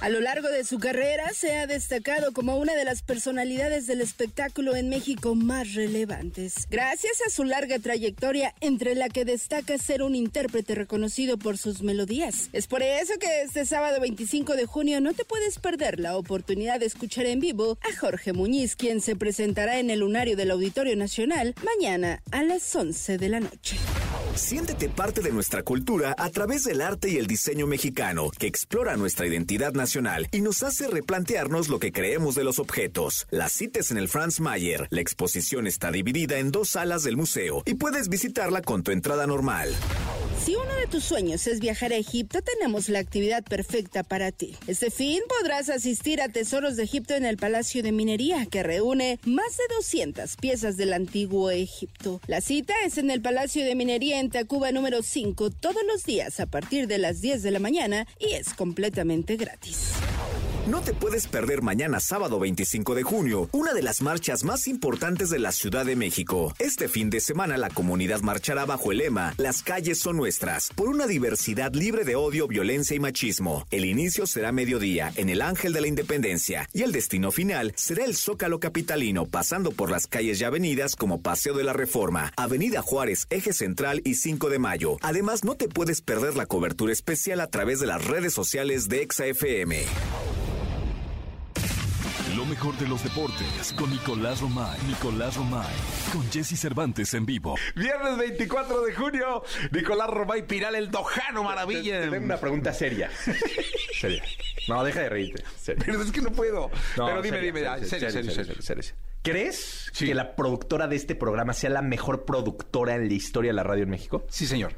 A 0.00 0.08
lo 0.10 0.20
largo 0.20 0.48
de 0.48 0.64
su 0.64 0.78
carrera 0.78 1.30
se 1.34 1.56
ha 1.56 1.66
destacado 1.66 2.32
como 2.32 2.58
una 2.58 2.74
de 2.74 2.84
las 2.84 3.02
personalidades 3.02 3.86
del 3.86 4.02
espectáculo 4.02 4.76
en 4.76 4.90
México 4.90 5.34
más 5.34 5.72
relevantes. 5.72 6.68
Gracias 6.70 7.14
a 7.26 7.30
su 7.30 7.42
larga 7.44 7.78
trayectoria, 7.78 8.54
entre 8.60 8.94
la 8.94 9.08
que 9.08 9.24
destaca 9.24 9.76
ser 9.78 10.02
un 10.02 10.14
intérprete 10.14 10.74
reconocido 10.74 11.38
por 11.38 11.56
sus 11.58 11.82
melodías. 11.82 12.50
Es 12.52 12.66
por 12.66 12.82
eso 12.82 13.14
que 13.18 13.42
este 13.42 13.64
sábado 13.64 13.98
25 14.00 14.54
de 14.54 14.66
junio 14.66 15.00
no 15.00 15.14
te 15.14 15.24
puedes 15.24 15.58
perder 15.58 15.98
la 15.98 16.16
oportunidad 16.16 16.78
de 16.78 16.86
escuchar 16.86 17.26
en 17.26 17.40
vivo 17.40 17.78
a 17.80 17.96
Jorge 17.98 18.34
Muñiz, 18.34 18.76
quien 18.76 19.00
se 19.00 19.16
presentará 19.16 19.80
en 19.80 19.90
el 19.90 20.00
lunario 20.00 20.36
del 20.36 20.50
Auditorio 20.50 20.94
Nacional 20.96 21.54
mañana 21.62 22.22
a 22.30 22.42
las 22.42 22.74
11 22.74 23.18
de 23.18 23.28
la 23.28 23.40
noche. 23.40 23.76
Siéntete 24.34 24.88
parte 24.88 25.20
de 25.20 25.30
nuestra 25.30 25.62
cultura 25.62 26.14
a 26.16 26.30
través 26.30 26.64
del 26.64 26.80
arte 26.80 27.10
y 27.10 27.18
el 27.18 27.26
diseño 27.26 27.66
mexicano, 27.66 28.30
que 28.30 28.46
explora 28.46 28.96
nuestra 28.96 29.26
identidad 29.26 29.74
nacional 29.74 30.26
y 30.32 30.40
nos 30.40 30.62
hace 30.62 30.88
replantearnos 30.88 31.68
lo 31.68 31.78
que 31.78 31.92
creemos 31.92 32.34
de 32.34 32.44
los 32.44 32.58
objetos. 32.58 33.26
La 33.30 33.50
cita 33.50 33.80
es 33.80 33.90
en 33.90 33.98
el 33.98 34.08
Franz 34.08 34.40
Mayer. 34.40 34.88
La 34.90 35.02
exposición 35.02 35.66
está 35.66 35.90
dividida 35.90 36.38
en 36.38 36.50
dos 36.50 36.70
salas 36.70 37.02
del 37.02 37.18
museo 37.18 37.62
y 37.66 37.74
puedes 37.74 38.08
visitarla 38.08 38.62
con 38.62 38.82
tu 38.82 38.90
entrada 38.90 39.26
normal. 39.26 39.74
Si 40.44 40.56
uno 40.56 40.74
de 40.74 40.88
tus 40.88 41.04
sueños 41.04 41.46
es 41.46 41.60
viajar 41.60 41.92
a 41.92 41.96
Egipto, 41.96 42.40
tenemos 42.42 42.88
la 42.88 42.98
actividad 42.98 43.44
perfecta 43.44 44.02
para 44.02 44.32
ti. 44.32 44.56
Este 44.66 44.90
fin 44.90 45.20
podrás 45.28 45.68
asistir 45.68 46.20
a 46.20 46.28
Tesoros 46.30 46.76
de 46.76 46.82
Egipto 46.82 47.14
en 47.14 47.24
el 47.24 47.36
Palacio 47.36 47.80
de 47.84 47.92
Minería, 47.92 48.46
que 48.46 48.64
reúne 48.64 49.20
más 49.24 49.56
de 49.56 49.62
200 49.76 50.36
piezas 50.38 50.76
del 50.76 50.94
antiguo 50.94 51.50
Egipto. 51.50 52.20
La 52.26 52.40
cita 52.40 52.74
es 52.84 52.98
en 52.98 53.12
el 53.12 53.22
Palacio 53.22 53.64
de 53.64 53.76
Minería 53.76 54.18
en 54.22 54.30
Tacuba 54.30 54.70
número 54.70 55.02
5 55.02 55.50
todos 55.50 55.82
los 55.86 56.04
días 56.04 56.38
a 56.38 56.46
partir 56.46 56.86
de 56.86 56.98
las 56.98 57.20
10 57.20 57.42
de 57.42 57.50
la 57.50 57.58
mañana 57.58 58.06
y 58.20 58.34
es 58.34 58.54
completamente 58.54 59.36
gratis. 59.36 59.94
No 60.68 60.80
te 60.80 60.94
puedes 60.94 61.26
perder 61.26 61.60
mañana 61.60 61.98
sábado 61.98 62.38
25 62.38 62.94
de 62.94 63.02
junio, 63.02 63.48
una 63.50 63.74
de 63.74 63.82
las 63.82 64.00
marchas 64.00 64.44
más 64.44 64.68
importantes 64.68 65.28
de 65.28 65.40
la 65.40 65.50
Ciudad 65.50 65.84
de 65.84 65.96
México. 65.96 66.54
Este 66.60 66.86
fin 66.86 67.10
de 67.10 67.18
semana 67.18 67.56
la 67.56 67.68
comunidad 67.68 68.20
marchará 68.20 68.64
bajo 68.64 68.92
el 68.92 68.98
lema 68.98 69.34
Las 69.38 69.64
calles 69.64 69.98
son 69.98 70.16
nuestras, 70.16 70.68
por 70.76 70.88
una 70.88 71.08
diversidad 71.08 71.74
libre 71.74 72.04
de 72.04 72.14
odio, 72.14 72.46
violencia 72.46 72.94
y 72.94 73.00
machismo. 73.00 73.66
El 73.72 73.84
inicio 73.84 74.24
será 74.24 74.52
mediodía 74.52 75.12
en 75.16 75.30
el 75.30 75.42
Ángel 75.42 75.72
de 75.72 75.80
la 75.80 75.88
Independencia 75.88 76.68
y 76.72 76.82
el 76.82 76.92
destino 76.92 77.32
final 77.32 77.72
será 77.74 78.04
el 78.04 78.14
Zócalo 78.14 78.60
Capitalino, 78.60 79.26
pasando 79.26 79.72
por 79.72 79.90
las 79.90 80.06
calles 80.06 80.40
y 80.40 80.44
avenidas 80.44 80.94
como 80.94 81.22
Paseo 81.22 81.54
de 81.54 81.64
la 81.64 81.72
Reforma, 81.72 82.32
Avenida 82.36 82.82
Juárez, 82.82 83.26
Eje 83.30 83.52
Central 83.52 84.00
y 84.04 84.14
5 84.14 84.48
de 84.48 84.60
Mayo. 84.60 84.96
Además, 85.00 85.42
no 85.42 85.56
te 85.56 85.66
puedes 85.66 86.02
perder 86.02 86.36
la 86.36 86.46
cobertura 86.46 86.92
especial 86.92 87.40
a 87.40 87.48
través 87.48 87.80
de 87.80 87.88
las 87.88 88.04
redes 88.04 88.32
sociales 88.32 88.88
de 88.88 89.02
ExaFM. 89.02 89.86
Lo 92.36 92.46
mejor 92.46 92.76
de 92.78 92.88
los 92.88 93.02
deportes 93.04 93.72
con 93.76 93.90
Nicolás 93.90 94.40
Romay. 94.40 94.78
Nicolás 94.86 95.36
Romay. 95.36 95.66
Con 96.12 96.30
Jesse 96.30 96.58
Cervantes 96.58 97.12
en 97.14 97.26
vivo. 97.26 97.56
Viernes 97.76 98.16
24 98.16 98.82
de 98.82 98.94
junio, 98.94 99.42
Nicolás 99.70 100.08
Romay 100.08 100.46
Piral, 100.46 100.74
el 100.76 100.90
Dojano 100.90 101.44
Maravilla. 101.44 102.00
Te 102.00 102.08
tengo 102.08 102.24
una 102.24 102.38
pregunta 102.38 102.72
seria. 102.72 103.10
seria. 104.00 104.22
No, 104.68 104.82
deja 104.84 105.00
de 105.00 105.08
reírte. 105.10 105.44
Seria. 105.60 105.82
Pero 105.84 106.02
es 106.02 106.10
que 106.12 106.22
no 106.22 106.30
puedo. 106.32 106.70
No, 106.96 107.06
Pero 107.06 107.22
dime, 107.22 107.36
seria, 107.40 107.52
dime. 107.52 107.60
seria, 107.60 108.10
serio, 108.10 108.10
seria, 108.10 108.10
serio, 108.10 108.32
seria, 108.34 108.62
serio, 108.62 108.82
seria. 108.82 108.94
¿Crees 109.22 109.90
Sí. 109.92 110.06
que 110.06 110.14
la 110.14 110.34
productora 110.34 110.88
de 110.88 110.96
este 110.96 111.14
programa 111.14 111.52
sea 111.52 111.70
la 111.70 111.82
mejor 111.82 112.24
productora 112.24 112.94
en 112.94 113.08
la 113.08 113.14
historia 113.14 113.50
de 113.50 113.54
la 113.56 113.62
radio 113.62 113.82
en 113.84 113.90
México? 113.90 114.24
Sí, 114.30 114.46
señor. 114.46 114.74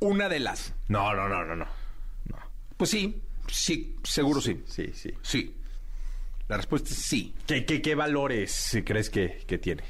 Una 0.00 0.28
de 0.28 0.40
las. 0.40 0.72
No, 0.88 1.14
no, 1.14 1.28
no, 1.28 1.44
no, 1.44 1.54
no. 1.56 1.66
Pues 2.76 2.88
sí, 2.90 3.22
sí, 3.48 3.96
seguro 4.02 4.40
sí. 4.40 4.62
Sí, 4.66 4.90
sí. 4.94 5.12
Sí. 5.22 5.56
La 6.50 6.56
respuesta 6.56 6.90
es 6.90 6.96
sí. 6.96 7.32
¿Qué, 7.46 7.64
qué, 7.64 7.80
qué 7.80 7.94
valores 7.94 8.76
crees 8.84 9.08
que, 9.08 9.38
que 9.46 9.56
tiene? 9.58 9.82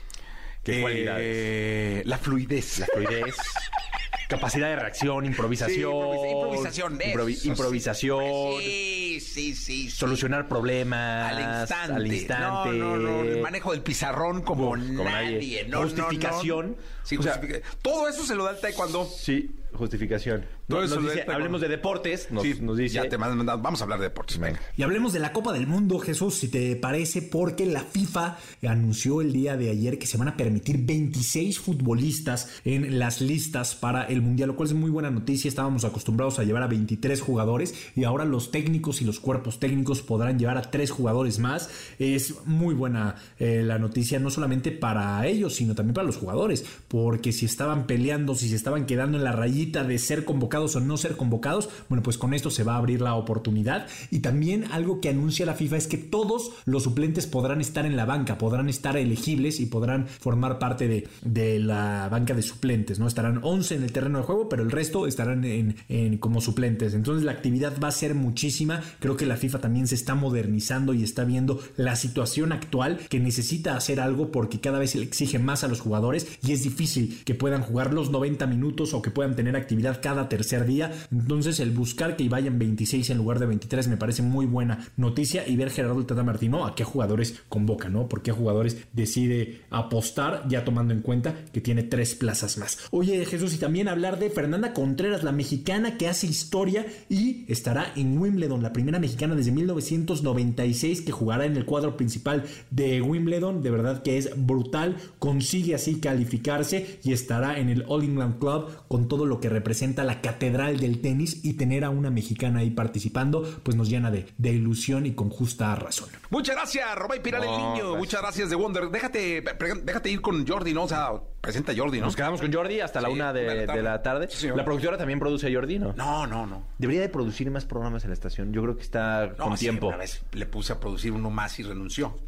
¿Qué 0.63 0.79
Eh, 0.79 0.83
cualidades? 0.83 2.07
La 2.07 2.19
fluidez. 2.19 2.79
La 2.81 2.87
fluidez, 2.87 3.35
capacidad 4.29 4.69
de 4.69 4.77
reacción, 4.77 5.25
improvisación. 5.25 5.93
Sí, 6.23 6.29
improvisación. 6.31 6.99
improvi- 6.99 7.33
eso, 7.33 7.41
sí. 7.41 7.49
improvisación. 7.49 8.61
Sí, 8.61 9.21
sí, 9.21 9.55
sí. 9.57 9.91
Solucionar 9.91 10.47
problemas. 10.49 11.33
al 11.33 11.61
instante. 11.61 11.95
Al 11.97 12.07
instante. 12.13 12.79
No, 12.79 12.97
no, 12.97 13.23
no. 13.23 13.23
El 13.23 13.41
manejo 13.41 13.73
del 13.73 13.83
pizarrón 13.83 14.43
como, 14.43 14.71
Uf, 14.73 14.79
como 14.81 15.05
nadie. 15.05 15.65
nadie. 15.67 15.83
Justificación. 15.83 16.77
O 17.19 17.23
sea, 17.23 17.41
Todo 17.83 18.07
eso 18.09 18.27
se 18.27 18.35
lo 18.35 18.45
da 18.45 18.51
el 18.51 18.61
taekwondo. 18.61 19.07
Sí, 19.07 19.51
justificación. 19.75 20.45
Todo 20.69 20.83
Nos 20.83 20.93
eso 20.93 21.01
dice, 21.01 21.15
de- 21.17 21.21
pero- 21.23 21.33
hablemos 21.35 21.61
de 21.61 21.69
deportes. 21.69 22.29
Nos, 22.31 22.43
Sí, 22.43 22.55
nos 22.61 22.77
dice. 22.77 22.95
ya 22.97 23.09
te 23.09 23.19
mandan- 23.19 23.47
vamos 23.63 23.81
a 23.81 23.85
hablar 23.85 23.99
de 23.99 24.05
deportes. 24.07 24.39
Venga. 24.39 24.61
Y 24.77 24.83
hablemos 24.83 25.13
de 25.13 25.19
la 25.21 25.33
Copa 25.33 25.53
del 25.53 25.67
Mundo, 25.67 25.99
Jesús, 25.99 26.35
si 26.37 26.49
te 26.49 26.77
parece, 26.77 27.23
porque 27.23 27.67
la 27.67 27.81
FIFA 27.83 28.39
anunció 28.67 29.21
el 29.21 29.33
día 29.33 29.57
de 29.57 29.71
ayer 29.71 29.99
que 29.99 30.07
se 30.07 30.17
van 30.19 30.29
a 30.29 30.37
permitir 30.37 30.79
26 30.85 31.59
futbolistas 31.59 32.49
en 32.65 32.99
las 32.99 33.21
listas 33.21 33.75
para 33.75 34.05
el 34.05 34.23
Mundial, 34.23 34.49
lo 34.49 34.57
cual 34.57 34.69
es 34.69 34.75
muy 34.75 34.91
buena 34.91 35.11
noticia. 35.11 35.49
Estábamos 35.49 35.85
acostumbrados 35.85 36.39
a 36.39 36.45
llevar 36.45 36.63
a 36.63 36.67
23 36.67 37.21
jugadores 37.21 37.75
y 37.97 38.05
ahora 38.05 38.25
los 38.25 38.51
técnicos 38.51 39.01
y 39.03 39.05
los 39.05 39.21
cuerpos 39.21 39.59
técnicos 39.59 40.03
podrán 40.03 40.39
llevar 40.39 40.57
a 40.59 40.63
3 40.71 40.91
jugadores 40.91 41.39
más. 41.39 41.71
Es 41.99 42.35
muy 42.47 42.75
buena 42.75 43.17
eh, 43.39 43.63
la 43.65 43.79
noticia, 43.79 44.19
no 44.19 44.31
solamente 44.31 44.71
para 44.71 45.27
ellos, 45.27 45.55
sino 45.55 45.75
también 45.75 45.95
para 45.95 46.07
los 46.07 46.17
jugadores, 46.17 46.65
porque 46.89 47.33
si 47.33 47.47
estaban 47.47 47.87
peleando, 47.87 48.35
si 48.35 48.49
se 48.49 48.57
estaban 48.57 48.87
quedando 48.87 49.19
en 49.19 49.25
la 49.25 49.33
rayita 49.33 49.60
de 49.67 49.99
ser 49.99 50.25
convocados 50.25 50.75
o 50.77 50.81
no 50.81 50.97
ser 50.97 51.17
convocados, 51.17 51.69
bueno, 51.89 52.03
pues 52.03 52.17
con 52.19 52.33
esto 52.35 52.51
se 52.51 52.65
va 52.65 52.75
a 52.75 52.79
abrir 52.79 53.01
la 53.01 53.15
oportunidad. 53.15 53.87
Y 54.11 54.21
también 54.21 54.65
algo 54.73 55.01
que 55.01 55.09
anuncia 55.11 55.45
la 55.47 55.55
FIFA 55.55 55.77
es 55.77 55.87
que 55.87 55.99
todos 55.99 56.53
los 56.65 56.85
suplentes 56.85 57.27
podrán 57.27 57.61
estar 57.61 57.85
en 57.87 57.97
la 57.97 58.05
banca, 58.07 58.39
podrán 58.39 58.69
estar 58.69 58.97
elegibles 58.97 59.61
y 59.61 59.67
podrán 59.67 60.07
formar 60.09 60.59
parte 60.59 60.89
de, 60.89 61.09
de 61.23 61.61
la 61.61 62.09
banca 62.11 62.35
de 62.35 62.43
suplentes, 62.43 62.99
¿no? 62.99 63.07
Estarán 63.07 63.41
11 63.43 63.75
en 63.77 63.83
el 63.83 63.93
terreno 63.93 64.19
de 64.19 64.25
juego, 64.25 64.49
pero 64.49 64.63
el 64.63 64.71
resto 64.71 65.07
estarán 65.07 65.45
en, 65.45 65.77
en- 65.89 66.19
como 66.19 66.41
suplentes. 66.41 66.95
Entonces 66.95 67.25
la 67.25 67.33
actividad 67.33 67.75
va 67.83 67.89
a 67.89 67.93
ser 67.93 68.15
muchísima. 68.15 68.81
Creo 68.99 69.17
que 69.17 69.27
la 69.27 69.37
FIFA 69.37 69.61
también 69.61 69.87
se 69.87 69.95
está 69.95 70.15
modernizando 70.15 70.95
y 70.95 71.03
está 71.03 71.25
viendo 71.25 71.61
la 71.77 71.97
situación 71.97 72.53
actual 72.53 72.99
que 73.09 73.21
necesita 73.21 73.77
hacer 73.77 74.01
algo 74.01 74.31
porque 74.33 74.61
cada 74.61 74.79
vez 74.79 74.91
se 74.93 74.99
le 74.99 75.05
exige 75.05 75.39
más 75.39 75.65
a 75.65 75.69
los 75.69 75.81
jugadores 75.81 76.27
y 76.43 76.53
es 76.53 76.63
difícil 76.63 77.21
que 77.25 77.35
puedan 77.35 77.63
jugar 77.63 77.93
los 77.93 78.11
90 78.11 78.47
minutos 78.47 78.95
o 78.95 79.03
que 79.03 79.11
puedan 79.11 79.37
tener 79.37 79.50
actividad 79.59 80.01
cada 80.03 80.29
tercer 80.29 80.67
día. 80.67 80.93
Entonces 81.11 81.61
el 81.61 81.71
buscar 81.71 82.17
que 82.17 82.29
vayan 82.29 82.59
26 82.59 83.11
en 83.11 83.19
lugar 83.19 83.39
de 83.39 83.47
23 83.47 83.89
me 83.89 83.97
parece 83.97 84.23
muy 84.23 84.47
buena 84.47 84.87
noticia 84.97 85.47
y 85.47 85.57
ver 85.57 85.71
Gerardo 85.71 85.99
el 85.99 86.07
Tata 86.07 86.23
Martino 86.23 86.67
a 86.67 86.75
qué 86.75 86.85
jugadores 86.85 87.43
convoca, 87.49 87.89
¿no? 87.89 88.09
Por 88.09 88.23
qué 88.23 88.33
jugadores 88.33 88.77
decide 88.93 89.63
apostar 89.71 90.47
ya 90.49 90.65
tomando 90.65 90.95
en 90.95 91.03
cuenta 91.03 91.35
que 91.53 91.61
tiene 91.61 91.83
tres 91.83 92.15
plazas 92.15 92.59
más. 92.59 92.79
Oye 92.91 93.25
Jesús 93.25 93.55
y 93.55 93.59
también 93.59 93.89
hablar 93.89 94.19
de 94.19 94.31
Fernanda 94.31 94.73
Contreras, 94.73 95.25
la 95.25 95.33
mexicana 95.33 95.97
que 95.97 96.09
hace 96.09 96.27
historia 96.27 96.87
y 97.09 97.45
estará 97.49 97.93
en 97.97 98.19
Wimbledon, 98.19 98.63
la 98.63 98.73
primera 98.73 98.99
mexicana 98.99 99.35
desde 99.35 99.53
1996 99.53 101.03
que 101.03 101.13
jugará 101.13 101.45
en 101.45 101.57
el 101.57 101.65
cuadro 101.65 101.97
principal 101.97 102.45
de 102.71 103.01
Wimbledon. 103.01 103.63
De 103.63 103.71
verdad 103.71 104.03
que 104.03 104.19
es 104.19 104.31
brutal, 104.37 104.97
consigue 105.19 105.75
así 105.75 106.01
calificarse 106.01 107.01
y 107.03 107.13
estará 107.13 107.59
en 107.59 107.69
el 107.69 107.85
All 107.89 108.05
England 108.05 108.39
Club 108.39 108.71
con 108.89 109.09
todo 109.09 109.27
lo 109.27 109.40
que 109.41 109.49
representa 109.49 110.05
la 110.05 110.21
catedral 110.21 110.79
del 110.79 111.01
tenis 111.01 111.45
y 111.45 111.55
tener 111.55 111.85
a 111.85 111.91
una 111.91 112.11
mexicana 112.11 112.61
ahí 112.61 112.71
participando, 112.71 113.43
pues 113.63 113.77
nos 113.77 113.89
llena 113.89 114.11
de, 114.11 114.27
de 114.39 114.51
ilusión 114.51 115.07
y 115.07 115.13
con 115.13 115.31
justa 115.31 115.75
razón. 115.75 116.09
Muchas 116.31 116.57
gracias, 116.57 116.95
Robay 116.97 117.23
Piral 117.23 117.43
el 117.43 117.49
No, 117.51 117.57
niño. 117.59 117.73
gracias. 117.75 117.99
Muchas 117.99 118.21
gracias 118.23 118.51
de 118.51 118.57
Wonder. 118.57 118.89
Déjate, 118.91 119.43
déjate 119.85 120.11
ir 120.11 120.21
con 120.21 120.47
Jordi, 120.47 120.73
¿no? 120.75 120.85
O 120.85 120.89
sea, 120.89 121.11
presenta 121.41 121.73
a 121.73 121.77
Jordi, 121.77 121.99
¿no? 122.01 122.07
Nos 122.07 122.17
quedamos 122.17 122.41
con 122.41 122.53
Jordi 122.53 122.81
hasta 122.81 123.01
la 123.01 123.09
una 123.09 123.33
de, 123.33 123.45
una 123.45 123.53
de 123.55 123.61
la 123.61 123.67
tarde. 123.67 123.77
de 123.79 123.83
la 123.83 124.03
tarde. 124.03 124.29
Sí, 124.31 124.37
señor. 124.39 124.57
la 124.57 124.65
productora 124.65 124.97
también 124.99 125.19
produce 125.19 125.47
a 125.49 125.53
Jordi, 125.53 125.79
¿no? 125.79 125.93
No, 125.95 126.27
no, 126.27 126.47
no. 126.47 126.63
Debería 126.79 127.01
de 127.03 127.09
producir 127.09 127.51
más 127.51 127.65
programas 127.65 128.05
en 128.05 128.11
la 128.11 128.15
estación. 128.15 128.53
Yo 128.53 128.63
creo 128.63 128.77
que 128.77 128.83
está 128.83 129.35
No, 129.39 129.45
con 129.45 129.57
sí, 129.57 129.65
tiempo. 129.65 129.89
Una 129.89 129.97
vez 129.97 130.23
le 130.33 130.47
puse 130.47 130.73
a 130.73 130.81
producir 130.81 131.13
uno 131.13 131.31
más 131.31 131.59
y 131.59 131.63
renunció. 131.63 132.19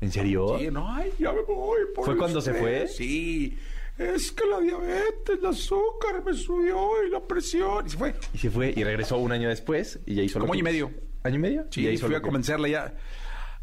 ¿En 0.00 0.12
serio? 0.12 0.56
Sí, 0.58 0.68
no, 0.70 0.92
ay, 0.94 1.10
ya 1.18 1.32
me 1.32 1.42
voy. 1.42 1.78
por 1.94 2.04
¿Fue 2.04 2.16
cuando 2.16 2.40
se 2.40 2.54
fue? 2.54 2.86
Sí. 2.86 3.58
Es 3.98 4.30
que 4.32 4.46
la 4.46 4.60
diabetes, 4.60 5.38
el 5.40 5.46
azúcar 5.46 6.22
me 6.24 6.32
subió 6.34 7.04
y 7.06 7.10
la 7.10 7.20
presión. 7.20 7.84
Y 7.86 7.90
se 7.90 7.96
fue. 7.96 8.14
Y 8.32 8.38
se 8.38 8.50
fue 8.50 8.72
y 8.76 8.84
regresó 8.84 9.18
un 9.18 9.32
año 9.32 9.48
después 9.48 9.98
y 10.06 10.14
ya 10.14 10.22
hizo 10.22 10.38
Como 10.38 10.52
año 10.52 10.60
y 10.60 10.62
medio. 10.62 10.90
¿Año 11.24 11.34
y 11.36 11.38
medio? 11.40 11.66
Sí, 11.70 11.82
y 11.84 11.88
hizo 11.88 12.06
fui 12.06 12.14
a 12.14 12.22
convencerle 12.22 12.70
ya. 12.70 12.94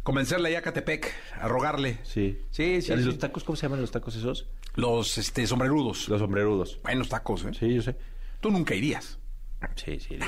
Convencerle 0.03 0.51
ya 0.51 0.59
a 0.59 0.61
Catepec, 0.61 1.11
a 1.39 1.47
rogarle. 1.47 1.99
Sí. 2.03 2.39
Sí, 2.51 2.81
sí. 2.81 2.93
¿Y 2.93 2.97
sí. 2.97 3.03
¿Los 3.03 3.17
tacos 3.17 3.43
cómo 3.43 3.55
se 3.55 3.63
llaman 3.63 3.81
los 3.81 3.91
tacos 3.91 4.15
esos? 4.15 4.47
Los 4.75 5.17
este, 5.17 5.47
sombrerudos. 5.47 6.09
Los 6.09 6.19
sombrerudos. 6.19 6.79
Buenos 6.83 7.09
tacos, 7.09 7.43
¿eh? 7.45 7.51
Sí, 7.57 7.73
yo 7.73 7.81
sé. 7.81 7.95
Tú 8.41 8.51
nunca 8.51 8.75
irías. 8.75 9.17
Sí, 9.75 9.99
sí. 9.99 10.19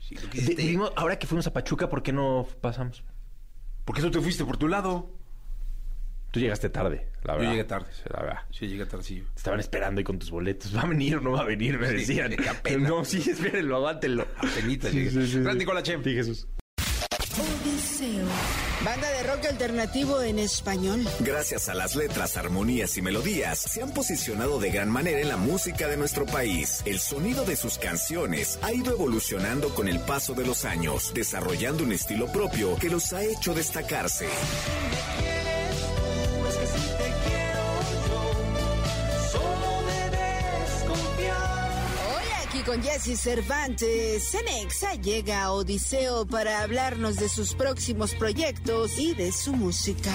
Sí, 0.00 0.14
tú 0.14 0.22
De- 0.22 0.28
quisiste- 0.30 0.62
dijimos, 0.62 0.92
ahora 0.96 1.18
que 1.18 1.26
fuimos 1.26 1.46
a 1.46 1.52
Pachuca, 1.52 1.88
¿por 1.90 2.02
qué 2.02 2.12
no 2.12 2.46
pasamos? 2.60 3.02
¿Por 3.84 3.94
qué 3.96 4.00
tú 4.02 4.10
te 4.10 4.20
fuiste 4.20 4.44
por 4.44 4.56
tu 4.56 4.68
lado? 4.68 5.10
Tú 6.34 6.40
llegaste 6.40 6.68
tarde, 6.68 7.06
la 7.22 7.34
Yo 7.34 7.38
verdad. 7.38 7.50
llegué 7.52 7.64
tarde. 7.64 7.86
Sí, 7.94 8.02
la 8.12 8.20
verdad. 8.22 8.38
Sí, 8.50 8.66
llegué 8.66 8.86
tarde, 8.86 9.04
sí. 9.04 9.20
Te 9.34 9.36
estaban 9.38 9.60
esperando 9.60 10.00
ahí 10.00 10.04
con 10.04 10.18
tus 10.18 10.32
boletos. 10.32 10.76
¿Va 10.76 10.80
a 10.80 10.86
venir 10.86 11.14
o 11.18 11.20
no 11.20 11.30
va 11.30 11.42
a 11.42 11.44
venir? 11.44 11.78
Me 11.78 11.86
Sí, 11.90 11.94
decían. 11.94 12.30
qué 12.34 12.50
pena. 12.60 12.88
No, 12.88 13.04
sí, 13.04 13.18
espérenlo, 13.30 13.76
aguántenlo. 13.76 14.26
Apenitas 14.38 14.92
llegué. 14.92 15.10
Gracias, 15.10 15.54
Nicolás 15.56 15.84
Che. 15.84 15.96
Sí, 16.02 16.12
Jesús. 16.12 16.48
Odiseo. 17.38 18.26
Banda 18.84 19.08
de 19.10 19.22
rock 19.22 19.44
alternativo 19.46 20.22
en 20.22 20.40
español. 20.40 21.04
Gracias 21.20 21.68
a 21.68 21.74
las 21.74 21.94
letras, 21.94 22.36
armonías 22.36 22.96
y 22.98 23.02
melodías, 23.02 23.60
se 23.60 23.80
han 23.82 23.92
posicionado 23.94 24.58
de 24.58 24.70
gran 24.72 24.90
manera 24.90 25.20
en 25.20 25.28
la 25.28 25.36
música 25.36 25.86
de 25.86 25.96
nuestro 25.96 26.26
país. 26.26 26.82
El 26.84 26.98
sonido 26.98 27.44
de 27.44 27.54
sus 27.54 27.78
canciones 27.78 28.58
ha 28.62 28.72
ido 28.72 28.90
evolucionando 28.92 29.68
con 29.72 29.86
el 29.86 30.00
paso 30.00 30.34
de 30.34 30.44
los 30.46 30.64
años, 30.64 31.12
desarrollando 31.14 31.84
un 31.84 31.92
estilo 31.92 32.26
propio 32.26 32.74
que 32.76 32.90
los 32.90 33.12
ha 33.12 33.22
hecho 33.22 33.54
destacarse. 33.54 34.26
Con 42.74 42.82
Jesse 42.82 43.16
Cervantes. 43.16 44.30
Cenexa 44.30 44.94
llega 44.94 45.44
a 45.44 45.52
Odiseo 45.52 46.26
para 46.26 46.62
hablarnos 46.62 47.16
de 47.16 47.28
sus 47.28 47.54
próximos 47.54 48.14
proyectos 48.16 48.98
y 48.98 49.14
de 49.14 49.30
su 49.30 49.52
música. 49.52 50.10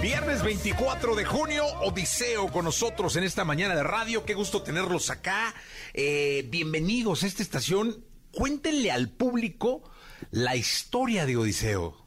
Viernes 0.00 0.42
24 0.42 1.14
de 1.14 1.24
junio, 1.26 1.64
Odiseo 1.82 2.50
con 2.50 2.64
nosotros 2.64 3.16
en 3.16 3.24
esta 3.24 3.44
mañana 3.44 3.74
de 3.74 3.82
radio. 3.82 4.24
Qué 4.24 4.32
gusto 4.32 4.62
tenerlos 4.62 5.10
acá. 5.10 5.54
Eh, 5.92 6.46
bienvenidos 6.48 7.22
a 7.22 7.26
esta 7.26 7.42
estación. 7.42 8.02
Cuéntenle 8.32 8.90
al 8.90 9.10
público 9.10 9.82
la 10.30 10.56
historia 10.56 11.26
de 11.26 11.36
Odiseo. 11.36 12.00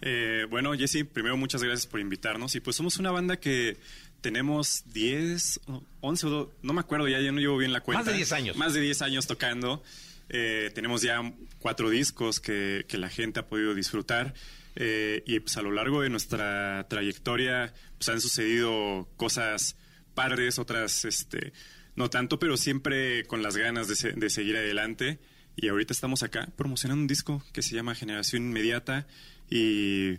Eh, 0.00 0.46
bueno, 0.48 0.74
Jesse, 0.74 1.04
primero 1.04 1.36
muchas 1.36 1.62
gracias 1.62 1.86
por 1.86 2.00
invitarnos. 2.00 2.54
Y 2.54 2.60
pues 2.60 2.76
somos 2.76 2.98
una 2.98 3.10
banda 3.10 3.38
que 3.38 3.78
tenemos 4.20 4.84
10, 4.92 5.60
o 5.66 5.82
11 6.00 6.26
o 6.26 6.30
do- 6.30 6.52
no 6.62 6.72
me 6.72 6.80
acuerdo, 6.80 7.08
ya, 7.08 7.20
ya 7.20 7.32
no 7.32 7.40
llevo 7.40 7.56
bien 7.58 7.72
la 7.72 7.80
cuenta. 7.80 8.00
Más 8.00 8.06
de 8.06 8.16
10 8.16 8.32
años. 8.32 8.56
Más 8.56 8.74
de 8.74 8.80
10 8.80 9.02
años 9.02 9.26
tocando. 9.26 9.82
Eh, 10.30 10.70
tenemos 10.74 11.02
ya 11.02 11.20
cuatro 11.58 11.88
discos 11.90 12.40
que, 12.40 12.84
que 12.88 12.98
la 12.98 13.08
gente 13.08 13.40
ha 13.40 13.46
podido 13.48 13.74
disfrutar. 13.74 14.34
Eh, 14.76 15.22
y 15.26 15.40
pues 15.40 15.56
a 15.56 15.62
lo 15.62 15.72
largo 15.72 16.02
de 16.02 16.10
nuestra 16.10 16.86
trayectoria 16.88 17.72
pues 17.98 18.08
han 18.10 18.20
sucedido 18.20 19.08
cosas 19.16 19.76
padres, 20.14 20.58
otras 20.60 21.04
este, 21.04 21.52
no 21.96 22.10
tanto, 22.10 22.38
pero 22.38 22.56
siempre 22.56 23.24
con 23.24 23.42
las 23.42 23.56
ganas 23.56 23.88
de, 23.88 23.96
se- 23.96 24.12
de 24.12 24.30
seguir 24.30 24.56
adelante. 24.56 25.18
Y 25.56 25.66
ahorita 25.68 25.92
estamos 25.92 26.22
acá 26.22 26.48
promocionando 26.56 27.00
un 27.02 27.08
disco 27.08 27.42
que 27.52 27.62
se 27.62 27.74
llama 27.74 27.96
Generación 27.96 28.42
Inmediata 28.44 29.08
y 29.50 30.18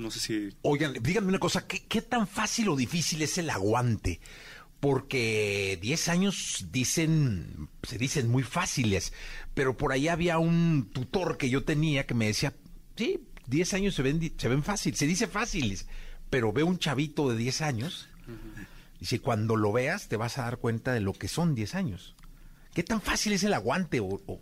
no 0.00 0.10
sé 0.10 0.20
si 0.20 0.48
Oigan, 0.62 0.94
díganme 1.02 1.28
una 1.28 1.38
cosa, 1.38 1.66
¿qué, 1.66 1.82
qué 1.86 2.02
tan 2.02 2.26
fácil 2.26 2.68
o 2.70 2.76
difícil 2.76 3.22
es 3.22 3.38
el 3.38 3.50
aguante? 3.50 4.20
Porque 4.80 5.78
10 5.82 6.08
años 6.08 6.66
dicen, 6.72 7.68
se 7.82 7.98
dicen 7.98 8.28
muy 8.30 8.42
fáciles, 8.42 9.12
pero 9.54 9.76
por 9.76 9.92
ahí 9.92 10.08
había 10.08 10.38
un 10.38 10.88
tutor 10.92 11.36
que 11.36 11.50
yo 11.50 11.64
tenía 11.64 12.06
que 12.06 12.14
me 12.14 12.26
decía, 12.26 12.54
sí, 12.96 13.20
10 13.46 13.74
años 13.74 13.94
se 13.94 14.02
ven, 14.02 14.32
se 14.38 14.48
ven 14.48 14.62
fácil, 14.62 14.96
se 14.96 15.06
dice 15.06 15.26
fáciles, 15.26 15.86
pero 16.30 16.52
veo 16.52 16.66
un 16.66 16.78
chavito 16.78 17.28
de 17.30 17.36
10 17.36 17.60
años, 17.60 18.08
dice, 18.98 19.20
cuando 19.20 19.54
lo 19.56 19.70
veas 19.70 20.08
te 20.08 20.16
vas 20.16 20.38
a 20.38 20.42
dar 20.44 20.56
cuenta 20.56 20.92
de 20.94 21.00
lo 21.00 21.12
que 21.12 21.28
son 21.28 21.54
10 21.54 21.74
años. 21.74 22.14
¿Qué 22.72 22.82
tan 22.82 23.02
fácil 23.02 23.34
es 23.34 23.44
el 23.44 23.52
aguante? 23.52 24.00
O, 24.00 24.20
o- 24.26 24.40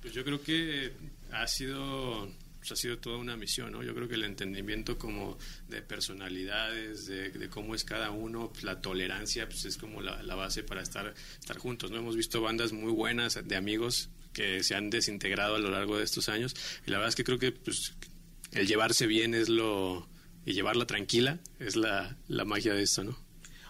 Pues 0.00 0.12
yo 0.14 0.22
creo 0.24 0.40
que 0.42 0.92
ha 1.32 1.46
sido, 1.48 2.28
pues 2.66 2.80
ha 2.80 2.82
sido 2.82 2.98
toda 2.98 3.18
una 3.18 3.36
misión, 3.36 3.70
¿no? 3.70 3.84
Yo 3.84 3.94
creo 3.94 4.08
que 4.08 4.16
el 4.16 4.24
entendimiento 4.24 4.98
como 4.98 5.38
de 5.68 5.82
personalidades, 5.82 7.06
de, 7.06 7.30
de 7.30 7.48
cómo 7.48 7.76
es 7.76 7.84
cada 7.84 8.10
uno, 8.10 8.50
pues 8.50 8.64
la 8.64 8.80
tolerancia, 8.80 9.48
pues 9.48 9.64
es 9.66 9.76
como 9.76 10.02
la, 10.02 10.20
la 10.24 10.34
base 10.34 10.64
para 10.64 10.82
estar, 10.82 11.14
estar 11.38 11.58
juntos, 11.58 11.92
¿no? 11.92 11.98
Hemos 11.98 12.16
visto 12.16 12.40
bandas 12.40 12.72
muy 12.72 12.90
buenas 12.90 13.38
de 13.40 13.56
amigos 13.56 14.08
que 14.32 14.64
se 14.64 14.74
han 14.74 14.90
desintegrado 14.90 15.54
a 15.54 15.58
lo 15.60 15.70
largo 15.70 15.96
de 15.96 16.02
estos 16.02 16.28
años 16.28 16.56
y 16.84 16.90
la 16.90 16.98
verdad 16.98 17.10
es 17.10 17.14
que 17.14 17.22
creo 17.22 17.38
que 17.38 17.52
pues, 17.52 17.94
el 18.50 18.66
llevarse 18.66 19.06
bien 19.06 19.34
es 19.34 19.48
lo... 19.48 20.08
y 20.44 20.52
llevarla 20.52 20.88
tranquila 20.88 21.38
es 21.60 21.76
la, 21.76 22.16
la 22.26 22.44
magia 22.44 22.74
de 22.74 22.82
esto, 22.82 23.04
¿no? 23.04 23.16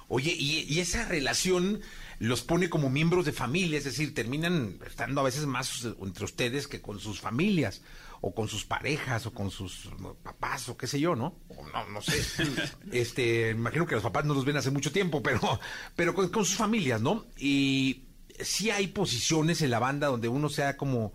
Oye, 0.09 0.35
y, 0.39 0.65
y 0.73 0.81
esa 0.81 1.07
relación 1.07 1.83
los 2.19 2.41
pone 2.41 2.71
como 2.71 2.89
miembros 2.89 3.27
de 3.27 3.33
familia, 3.33 3.77
es 3.77 3.85
decir, 3.85 4.15
terminan 4.15 4.79
estando 4.87 5.21
a 5.21 5.25
veces 5.25 5.45
más 5.45 5.85
entre 5.85 6.25
ustedes 6.25 6.67
que 6.67 6.81
con 6.81 6.99
sus 6.99 7.21
familias, 7.21 7.83
o 8.29 8.35
con 8.35 8.49
sus 8.49 8.65
parejas, 8.65 9.25
o 9.27 9.33
con 9.33 9.51
sus 9.51 9.89
papás, 10.23 10.69
o 10.69 10.77
qué 10.77 10.87
sé 10.87 10.99
yo, 11.01 11.15
¿no? 11.15 11.39
O 11.49 11.67
no, 11.69 11.89
no 11.91 12.01
sé. 12.03 12.21
Este, 12.93 13.51
imagino 13.51 13.87
que 13.87 13.95
los 13.95 14.03
papás 14.05 14.25
no 14.25 14.35
los 14.35 14.45
ven 14.45 14.57
hace 14.57 14.71
mucho 14.71 14.91
tiempo, 14.93 15.23
pero, 15.23 15.61
pero 15.95 16.15
con, 16.15 16.29
con 16.29 16.45
sus 16.45 16.57
familias, 16.57 17.01
¿no? 17.01 17.27
Y 17.39 18.03
sí 18.41 18.71
hay 18.71 18.89
posiciones 18.89 19.63
en 19.63 19.71
la 19.71 19.79
banda 19.79 20.09
donde 20.09 20.29
uno 20.29 20.49
sea 20.49 20.77
como 20.77 21.13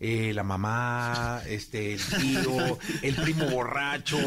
eh, 0.00 0.32
la 0.34 0.42
mamá, 0.42 1.42
este, 1.46 1.94
el 1.94 2.00
tío, 2.20 2.78
el 3.02 3.14
primo 3.16 3.46
borracho, 3.50 4.18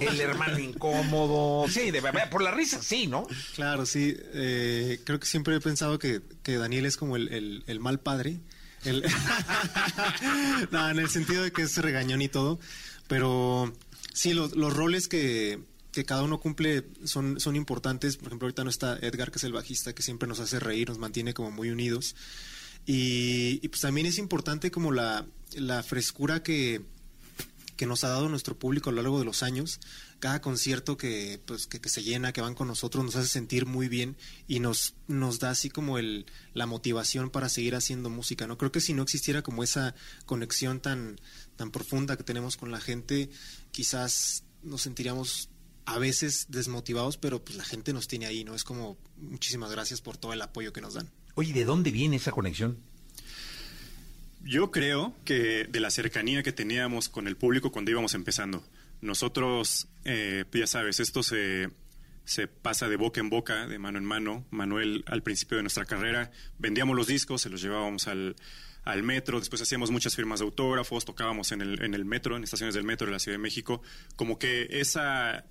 el 0.00 0.20
hermano 0.20 0.58
incómodo. 0.58 1.68
Sí, 1.68 1.90
de 1.90 2.02
por 2.30 2.42
la 2.42 2.50
risa, 2.50 2.82
sí, 2.82 3.06
¿no? 3.06 3.26
Claro, 3.54 3.86
sí. 3.86 4.14
Eh, 4.34 5.00
creo 5.04 5.18
que 5.20 5.26
siempre 5.26 5.56
he 5.56 5.60
pensado 5.60 5.98
que, 5.98 6.20
que 6.42 6.56
Daniel 6.58 6.86
es 6.86 6.96
como 6.96 7.16
el, 7.16 7.28
el- 7.32 7.64
el 7.66 7.80
mal 7.80 8.00
padre. 8.00 8.40
El- 8.84 9.04
no, 10.70 10.90
en 10.90 10.98
el 10.98 11.08
sentido 11.10 11.42
de 11.42 11.52
que 11.52 11.62
es 11.62 11.76
regañón 11.78 12.22
y 12.22 12.28
todo. 12.28 12.58
Pero 13.08 13.72
sí, 14.14 14.32
los, 14.32 14.56
los 14.56 14.72
roles 14.74 15.08
que, 15.08 15.60
que 15.92 16.04
cada 16.04 16.22
uno 16.22 16.40
cumple 16.40 16.84
son, 17.04 17.38
son 17.40 17.56
importantes. 17.56 18.16
Por 18.16 18.28
ejemplo, 18.28 18.46
ahorita 18.46 18.64
no 18.64 18.70
está 18.70 18.96
Edgar, 19.00 19.30
que 19.30 19.38
es 19.38 19.44
el 19.44 19.52
bajista, 19.52 19.94
que 19.94 20.02
siempre 20.02 20.28
nos 20.28 20.40
hace 20.40 20.58
reír, 20.60 20.88
nos 20.88 20.98
mantiene 20.98 21.34
como 21.34 21.50
muy 21.50 21.70
unidos. 21.70 22.14
Y, 22.86 23.60
y 23.62 23.68
pues 23.68 23.80
también 23.82 24.06
es 24.06 24.18
importante 24.18 24.70
como 24.70 24.90
la, 24.92 25.24
la 25.54 25.82
frescura 25.82 26.42
que, 26.42 26.80
que 27.76 27.86
nos 27.86 28.02
ha 28.04 28.08
dado 28.08 28.28
nuestro 28.28 28.58
público 28.58 28.90
a 28.90 28.92
lo 28.92 29.02
largo 29.02 29.18
de 29.18 29.24
los 29.24 29.42
años. 29.42 29.78
Cada 30.22 30.40
concierto 30.40 30.96
que, 30.96 31.40
pues, 31.46 31.66
que, 31.66 31.80
que 31.80 31.88
se 31.88 32.04
llena, 32.04 32.32
que 32.32 32.40
van 32.40 32.54
con 32.54 32.68
nosotros, 32.68 33.04
nos 33.04 33.16
hace 33.16 33.26
sentir 33.26 33.66
muy 33.66 33.88
bien 33.88 34.16
y 34.46 34.60
nos, 34.60 34.94
nos 35.08 35.40
da 35.40 35.50
así 35.50 35.68
como 35.68 35.98
el, 35.98 36.26
la 36.54 36.66
motivación 36.66 37.28
para 37.28 37.48
seguir 37.48 37.74
haciendo 37.74 38.08
música. 38.08 38.46
¿no? 38.46 38.56
Creo 38.56 38.70
que 38.70 38.80
si 38.80 38.94
no 38.94 39.02
existiera 39.02 39.42
como 39.42 39.64
esa 39.64 39.96
conexión 40.24 40.78
tan, 40.78 41.20
tan 41.56 41.72
profunda 41.72 42.16
que 42.16 42.22
tenemos 42.22 42.56
con 42.56 42.70
la 42.70 42.80
gente, 42.80 43.30
quizás 43.72 44.44
nos 44.62 44.82
sentiríamos 44.82 45.48
a 45.86 45.98
veces 45.98 46.46
desmotivados, 46.50 47.16
pero 47.16 47.44
pues 47.44 47.58
la 47.58 47.64
gente 47.64 47.92
nos 47.92 48.06
tiene 48.06 48.26
ahí, 48.26 48.44
¿no? 48.44 48.54
Es 48.54 48.62
como 48.62 48.96
muchísimas 49.16 49.72
gracias 49.72 50.02
por 50.02 50.18
todo 50.18 50.32
el 50.32 50.40
apoyo 50.40 50.72
que 50.72 50.80
nos 50.80 50.94
dan. 50.94 51.10
Oye, 51.34 51.52
¿de 51.52 51.64
dónde 51.64 51.90
viene 51.90 52.14
esa 52.14 52.30
conexión? 52.30 52.78
Yo 54.44 54.70
creo 54.70 55.16
que 55.24 55.64
de 55.64 55.80
la 55.80 55.90
cercanía 55.90 56.44
que 56.44 56.52
teníamos 56.52 57.08
con 57.08 57.26
el 57.26 57.36
público 57.36 57.72
cuando 57.72 57.90
íbamos 57.90 58.14
empezando. 58.14 58.62
Nosotros, 59.02 59.88
eh, 60.04 60.44
ya 60.52 60.66
sabes, 60.66 61.00
esto 61.00 61.22
se, 61.22 61.68
se 62.24 62.46
pasa 62.46 62.88
de 62.88 62.96
boca 62.96 63.20
en 63.20 63.30
boca, 63.30 63.66
de 63.66 63.78
mano 63.78 63.98
en 63.98 64.04
mano. 64.04 64.46
Manuel, 64.50 65.04
al 65.06 65.22
principio 65.22 65.56
de 65.56 65.64
nuestra 65.64 65.84
carrera, 65.84 66.30
vendíamos 66.58 66.96
los 66.96 67.08
discos, 67.08 67.42
se 67.42 67.50
los 67.50 67.60
llevábamos 67.60 68.06
al, 68.06 68.36
al 68.84 69.02
metro, 69.02 69.40
después 69.40 69.60
hacíamos 69.60 69.90
muchas 69.90 70.14
firmas 70.14 70.38
de 70.38 70.44
autógrafos, 70.44 71.04
tocábamos 71.04 71.50
en 71.50 71.62
el, 71.62 71.82
en 71.82 71.94
el 71.94 72.04
metro, 72.04 72.36
en 72.36 72.44
estaciones 72.44 72.76
del 72.76 72.84
metro 72.84 73.06
de 73.08 73.12
la 73.12 73.18
Ciudad 73.18 73.36
de 73.38 73.42
México. 73.42 73.82
Como 74.14 74.38
que 74.38 74.68
esa, 74.70 75.46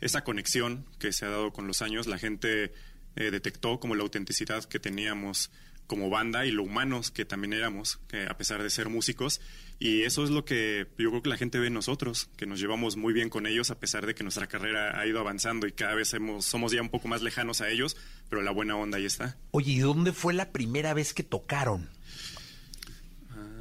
esa 0.00 0.22
conexión 0.22 0.86
que 1.00 1.12
se 1.12 1.26
ha 1.26 1.28
dado 1.28 1.52
con 1.52 1.66
los 1.66 1.82
años, 1.82 2.06
la 2.06 2.18
gente 2.18 2.72
eh, 3.16 3.30
detectó 3.30 3.80
como 3.80 3.96
la 3.96 4.02
autenticidad 4.02 4.64
que 4.64 4.78
teníamos 4.78 5.50
como 5.86 6.10
banda 6.10 6.46
y 6.46 6.50
lo 6.50 6.62
humanos 6.62 7.10
que 7.10 7.24
también 7.24 7.52
éramos, 7.52 7.98
que 8.08 8.26
a 8.26 8.36
pesar 8.36 8.62
de 8.62 8.70
ser 8.70 8.88
músicos. 8.88 9.40
Y 9.78 10.02
eso 10.02 10.22
es 10.22 10.30
lo 10.30 10.44
que 10.44 10.86
yo 10.96 11.10
creo 11.10 11.22
que 11.22 11.28
la 11.28 11.36
gente 11.36 11.58
ve 11.58 11.66
en 11.66 11.74
nosotros, 11.74 12.28
que 12.36 12.46
nos 12.46 12.60
llevamos 12.60 12.96
muy 12.96 13.12
bien 13.12 13.28
con 13.28 13.46
ellos 13.46 13.70
a 13.70 13.80
pesar 13.80 14.06
de 14.06 14.14
que 14.14 14.22
nuestra 14.22 14.46
carrera 14.46 14.98
ha 14.98 15.06
ido 15.06 15.18
avanzando 15.18 15.66
y 15.66 15.72
cada 15.72 15.94
vez 15.94 16.14
hemos, 16.14 16.44
somos 16.44 16.72
ya 16.72 16.80
un 16.80 16.88
poco 16.88 17.08
más 17.08 17.22
lejanos 17.22 17.60
a 17.60 17.68
ellos, 17.68 17.96
pero 18.28 18.42
la 18.42 18.52
buena 18.52 18.76
onda 18.76 18.98
ahí 18.98 19.06
está. 19.06 19.36
Oye, 19.50 19.72
¿y 19.72 19.78
dónde 19.80 20.12
fue 20.12 20.34
la 20.34 20.52
primera 20.52 20.94
vez 20.94 21.12
que 21.12 21.24
tocaron? 21.24 21.90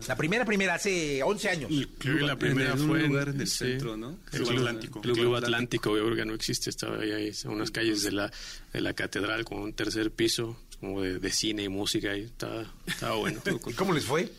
La 0.08 0.16
primera, 0.16 0.46
primera, 0.46 0.76
hace 0.76 1.22
11 1.22 1.50
años. 1.50 1.72
Creo 2.00 2.18
que 2.18 2.24
la 2.24 2.38
primera 2.38 2.74
en 2.74 2.82
un 2.82 2.88
fue 2.88 3.02
lugar 3.04 3.30
en 3.30 3.42
el 3.42 3.48
sí, 3.48 3.58
centro, 3.58 3.98
¿no? 3.98 4.18
El 4.32 4.40
Club 4.40 4.48
Club 4.48 4.58
Atlántico. 4.58 5.02
El 5.04 5.12
Club 5.12 5.36
Atlántico, 5.36 5.98
yo 5.98 6.06
creo 6.06 6.16
que 6.16 6.26
no 6.26 6.34
existe, 6.34 6.70
estaba 6.70 6.98
ahí, 6.98 7.12
ahí 7.12 7.32
en 7.44 7.52
unas 7.52 7.72
calles 7.72 8.02
de 8.04 8.12
la, 8.12 8.32
de 8.74 8.82
la 8.82 8.94
catedral 8.94 9.46
con 9.46 9.60
un 9.60 9.74
tercer 9.74 10.12
piso, 10.12 10.60
como 10.82 11.02
de, 11.02 11.20
de 11.20 11.32
cine 11.32 11.64
y 11.64 11.70
música, 11.70 12.18
y 12.18 12.24
estaba, 12.24 12.66
estaba 12.86 13.16
bueno. 13.16 13.42
¿Y 13.68 13.74
cómo 13.74 13.94
les 13.94 14.04
fue? 14.04 14.30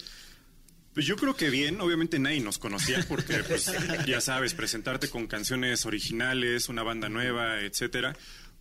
Pues 0.92 1.06
yo 1.06 1.16
creo 1.16 1.34
que 1.34 1.48
bien, 1.48 1.80
obviamente 1.80 2.18
nadie 2.18 2.40
nos 2.40 2.58
conocía 2.58 3.02
porque, 3.08 3.38
pues, 3.48 3.72
ya 4.06 4.20
sabes, 4.20 4.52
presentarte 4.52 5.08
con 5.08 5.26
canciones 5.26 5.86
originales, 5.86 6.68
una 6.68 6.82
banda 6.82 7.08
nueva, 7.08 7.62
etcétera. 7.62 8.14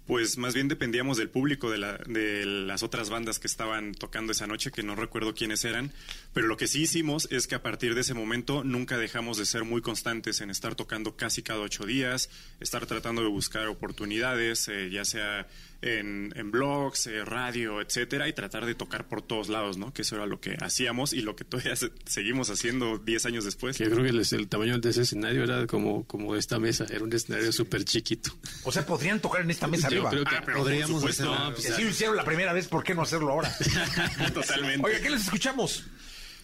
Pues 0.07 0.37
más 0.37 0.53
bien 0.53 0.67
dependíamos 0.67 1.17
del 1.17 1.29
público 1.29 1.69
de, 1.69 1.77
la- 1.77 1.97
de 2.07 2.45
las 2.45 2.83
otras 2.83 3.09
bandas 3.09 3.37
que 3.37 3.47
estaban 3.47 3.93
tocando 3.93 4.31
esa 4.31 4.47
noche, 4.47 4.71
que 4.71 4.81
no 4.81 4.95
recuerdo 4.95 5.33
quiénes 5.35 5.63
eran. 5.65 5.91
Pero 6.33 6.47
lo 6.47 6.55
que 6.57 6.67
sí 6.67 6.81
hicimos 6.83 7.27
es 7.31 7.47
que 7.47 7.55
a 7.55 7.61
partir 7.61 7.95
de 7.95 8.01
ese 8.01 8.13
momento 8.13 8.63
nunca 8.63 8.97
dejamos 8.97 9.37
de 9.37 9.45
ser 9.45 9.63
muy 9.65 9.81
constantes 9.81 10.39
en 10.41 10.49
estar 10.49 10.75
tocando 10.75 11.15
casi 11.17 11.43
cada 11.43 11.59
ocho 11.59 11.85
días, 11.85 12.29
estar 12.61 12.85
tratando 12.87 13.21
de 13.21 13.27
buscar 13.27 13.67
oportunidades, 13.67 14.67
eh, 14.69 14.89
ya 14.89 15.05
sea 15.05 15.47
en, 15.81 16.31
en 16.35 16.51
blogs, 16.51 17.07
eh, 17.07 17.25
radio, 17.25 17.81
etcétera, 17.81 18.27
y 18.27 18.33
tratar 18.33 18.65
de 18.65 18.75
tocar 18.75 19.07
por 19.07 19.21
todos 19.21 19.49
lados, 19.49 19.77
¿no? 19.77 19.91
Que 19.93 20.03
eso 20.03 20.15
era 20.15 20.25
lo 20.27 20.39
que 20.39 20.55
hacíamos 20.61 21.11
y 21.13 21.21
lo 21.21 21.35
que 21.35 21.43
todavía 21.43 21.75
se- 21.75 21.91
seguimos 22.05 22.49
haciendo 22.51 22.99
10 22.99 23.25
años 23.25 23.45
después. 23.45 23.77
Que 23.77 23.85
yo 23.85 23.89
creo 23.91 24.03
que 24.03 24.09
el, 24.09 24.19
el 24.31 24.47
tamaño 24.47 24.77
de 24.77 24.89
ese 24.91 25.01
escenario 25.01 25.43
era 25.43 25.65
como, 25.65 26.05
como 26.05 26.35
esta 26.35 26.59
mesa, 26.59 26.85
era 26.89 27.03
un 27.03 27.11
escenario 27.11 27.51
súper 27.51 27.83
chiquito. 27.83 28.31
O 28.63 28.71
sea, 28.71 28.85
podrían 28.85 29.19
tocar 29.19 29.41
en 29.41 29.49
esta 29.51 29.65
mesa 29.67 29.89
Yo 29.89 30.07
arriba. 30.07 30.09
creo 30.11 30.23
que 30.25 30.35
Ah, 30.35 30.43
pero 30.45 30.57
Podríamos 30.59 31.03
hacerlo. 31.03 31.33
No, 31.37 31.53
pues, 31.55 31.63
Si 31.75 31.83
lo 31.83 31.89
hicieron 31.89 32.15
la 32.15 32.23
primera 32.25 32.53
vez, 32.53 32.67
¿por 32.67 32.83
qué 32.83 32.93
no 32.93 33.01
hacerlo 33.01 33.31
ahora? 33.31 33.51
Totalmente. 34.33 34.85
Oiga, 34.85 34.99
¿qué 35.01 35.09
les 35.09 35.23
escuchamos? 35.23 35.85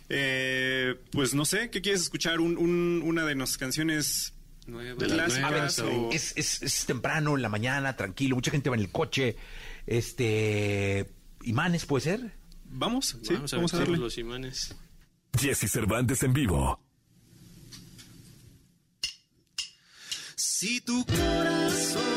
Eh, 0.09 0.95
pues 1.11 1.33
no 1.33 1.45
sé, 1.45 1.69
¿qué 1.69 1.81
quieres 1.81 2.01
escuchar? 2.01 2.39
Un- 2.39 2.57
un- 2.57 3.01
una 3.03 3.25
de 3.25 3.35
nuestras 3.35 3.57
canciones 3.57 4.33
De 4.67 5.07
las 5.07 5.33
clásicas 5.39 5.51
nuevas, 5.51 5.79
o- 5.79 6.11
Es, 6.11 6.33
es, 6.35 6.61
es 6.61 6.85
temprano, 6.85 7.35
en 7.35 7.41
la 7.41 7.49
mañana, 7.49 7.95
tranquilo, 7.95 8.35
mucha 8.35 8.51
gente 8.51 8.69
va 8.69 8.75
en 8.75 8.81
el 8.81 8.91
coche. 8.91 9.35
Este. 9.85 11.09
¿Imanes 11.43 11.85
puede 11.85 12.03
ser? 12.03 12.33
Vamos, 12.65 13.17
sí, 13.23 13.33
vamos 13.33 13.53
a, 13.53 13.55
vamos 13.55 13.73
a 13.73 13.77
ver 13.77 13.87
darle. 13.87 14.03
los 14.03 14.17
imanes. 14.17 14.75
Jesse 15.39 15.71
Cervantes 15.71 16.21
en 16.23 16.33
vivo. 16.33 16.81
Si 20.35 20.81
tu 20.81 21.05
corazón 21.05 22.16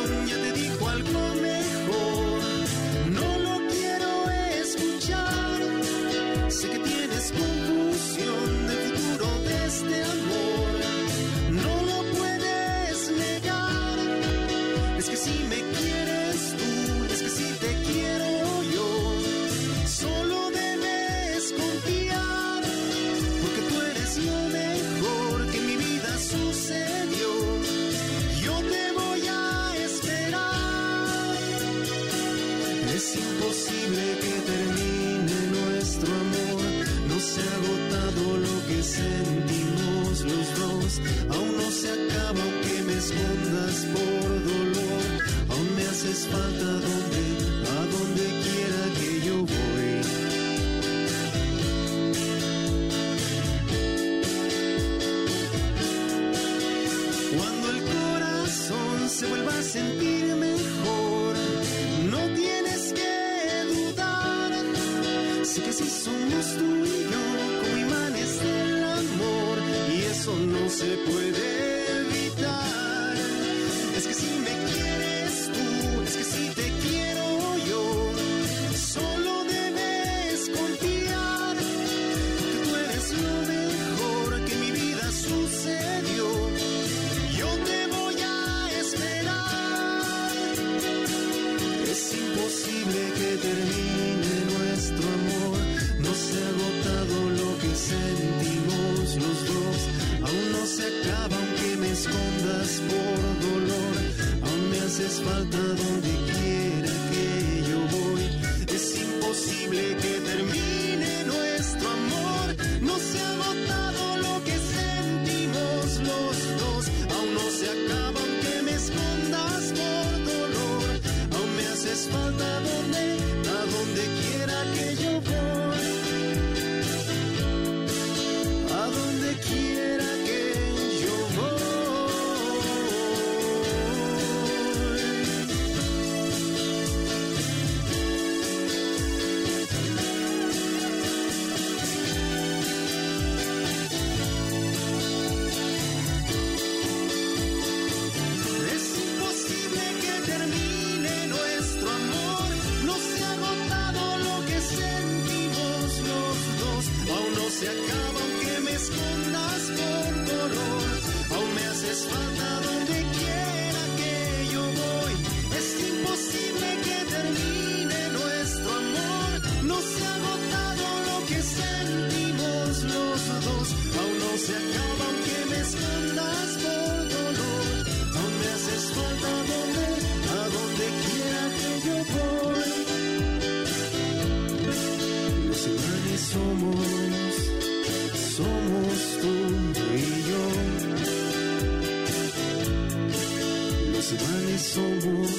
somos 194.61 195.31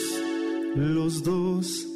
los 0.75 1.23
dos. 1.23 1.87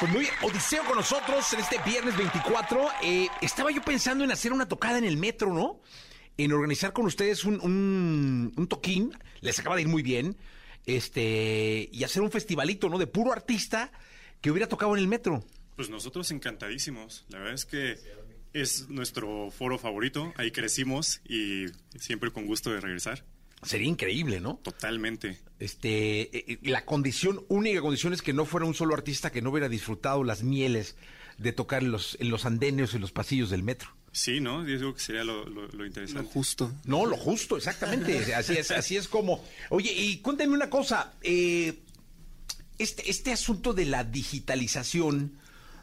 Pues 0.00 0.12
muy 0.12 0.20
bien, 0.20 0.34
Odiseo 0.42 0.84
con 0.84 0.96
nosotros 0.96 1.52
en 1.54 1.60
este 1.60 1.78
viernes 1.84 2.16
24. 2.16 2.88
Eh, 3.02 3.26
estaba 3.40 3.72
yo 3.72 3.82
pensando 3.82 4.22
en 4.22 4.30
hacer 4.30 4.52
una 4.52 4.68
tocada 4.68 4.98
en 4.98 5.04
el 5.04 5.16
metro, 5.16 5.52
¿no? 5.52 5.80
En 6.36 6.52
organizar 6.52 6.92
con 6.92 7.06
ustedes 7.06 7.44
un, 7.44 7.60
un, 7.60 8.52
un 8.56 8.68
toquín. 8.68 9.16
Les 9.40 9.58
acaba 9.58 9.74
de 9.76 9.82
ir 9.82 9.88
muy 9.88 10.02
bien. 10.02 10.36
Este, 10.86 11.88
y 11.92 12.04
hacer 12.04 12.22
un 12.22 12.30
festivalito, 12.30 12.88
¿no? 12.88 12.98
De 12.98 13.08
puro 13.08 13.32
artista 13.32 13.90
que 14.40 14.50
hubiera 14.50 14.68
tocado 14.68 14.94
en 14.94 15.00
el 15.00 15.08
metro. 15.08 15.42
Pues 15.74 15.90
nosotros 15.90 16.30
encantadísimos. 16.30 17.24
La 17.28 17.38
verdad 17.38 17.54
es 17.54 17.64
que 17.64 17.98
es 18.52 18.88
nuestro 18.88 19.50
foro 19.50 19.78
favorito. 19.78 20.32
Ahí 20.36 20.52
crecimos 20.52 21.20
y 21.24 21.66
siempre 21.98 22.30
con 22.30 22.46
gusto 22.46 22.70
de 22.70 22.80
regresar. 22.80 23.24
Sería 23.62 23.88
increíble, 23.88 24.40
¿no? 24.40 24.60
Totalmente. 24.62 25.38
Este, 25.58 26.20
eh, 26.36 26.44
eh, 26.48 26.58
la 26.62 26.84
condición, 26.84 27.44
única 27.48 27.80
condición 27.80 28.12
es 28.12 28.22
que 28.22 28.32
no 28.32 28.44
fuera 28.46 28.66
un 28.66 28.74
solo 28.74 28.94
artista 28.94 29.30
que 29.32 29.42
no 29.42 29.50
hubiera 29.50 29.68
disfrutado 29.68 30.22
las 30.24 30.42
mieles 30.42 30.96
de 31.38 31.52
tocar 31.52 31.82
en 31.82 31.90
los, 31.90 32.16
en 32.20 32.30
los 32.30 32.44
andenes, 32.46 32.94
en 32.94 33.00
los 33.00 33.10
pasillos 33.12 33.50
del 33.50 33.62
metro. 33.62 33.90
Sí, 34.12 34.40
¿no? 34.40 34.66
Yo 34.66 34.78
digo 34.78 34.94
que 34.94 35.00
sería 35.00 35.22
lo, 35.24 35.44
lo- 35.48 35.68
lo 35.68 35.84
interesante. 35.86 36.30
Justo. 36.32 36.72
No, 36.84 37.04
lo 37.06 37.16
justo, 37.16 37.56
exactamente. 37.56 38.34
Así 38.34 38.54
es, 38.54 38.70
así 38.70 38.96
es 38.96 39.06
como. 39.06 39.44
Oye, 39.70 39.92
y 39.92 40.18
cuéntame 40.18 40.54
una 40.54 40.70
cosa. 40.70 41.12
eh, 41.22 41.80
este, 42.78 43.10
este 43.10 43.32
asunto 43.32 43.74
de 43.74 43.84
la 43.86 44.04
digitalización 44.04 45.38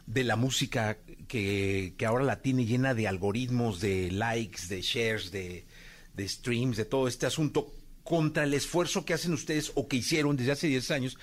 de 0.07 0.23
la 0.23 0.35
música 0.35 0.97
que, 1.27 1.93
que 1.97 2.05
ahora 2.05 2.23
la 2.23 2.41
tiene 2.41 2.65
llena 2.65 2.93
de 2.93 3.07
algoritmos, 3.07 3.79
de 3.81 4.11
likes, 4.11 4.67
de 4.69 4.81
shares, 4.81 5.31
de, 5.31 5.65
de 6.15 6.27
streams, 6.27 6.77
de 6.77 6.85
todo 6.85 7.07
este 7.07 7.25
asunto, 7.25 7.71
contra 8.03 8.43
el 8.43 8.53
esfuerzo 8.53 9.03
que 9.05 9.13
hacen 9.13 9.33
ustedes 9.33 9.71
o 9.75 9.87
que 9.87 9.97
hicieron 9.97 10.37
desde 10.37 10.51
hace 10.51 10.67
10 10.67 10.91
años 10.91 11.17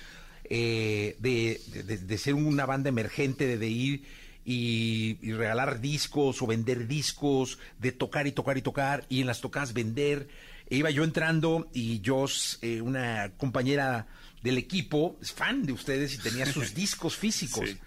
eh, 0.49 1.15
de, 1.19 1.61
de- 1.85 1.97
de 1.97 2.17
ser 2.17 2.33
una 2.33 2.65
banda 2.65 2.89
emergente, 2.89 3.47
de, 3.47 3.57
de 3.57 3.69
ir 3.69 4.03
y, 4.45 5.17
y 5.21 5.31
regalar 5.31 5.79
discos 5.79 6.41
o 6.41 6.47
vender 6.47 6.87
discos, 6.87 7.57
de 7.79 7.91
tocar 7.93 8.27
y 8.27 8.33
tocar 8.33 8.57
y 8.57 8.61
tocar, 8.61 9.05
y 9.09 9.21
en 9.21 9.27
las 9.27 9.39
tocadas 9.39 9.73
vender. 9.73 10.27
E 10.69 10.77
iba 10.77 10.89
yo 10.89 11.03
entrando 11.05 11.69
y 11.73 12.01
Joss, 12.05 12.59
eh, 12.61 12.81
una 12.81 13.31
compañera 13.37 14.07
del 14.41 14.57
equipo, 14.57 15.17
es 15.21 15.31
fan 15.31 15.65
de 15.65 15.71
ustedes 15.71 16.13
y 16.15 16.17
tenía 16.17 16.45
sus 16.45 16.73
discos 16.75 17.15
físicos. 17.15 17.69
Sí. 17.69 17.77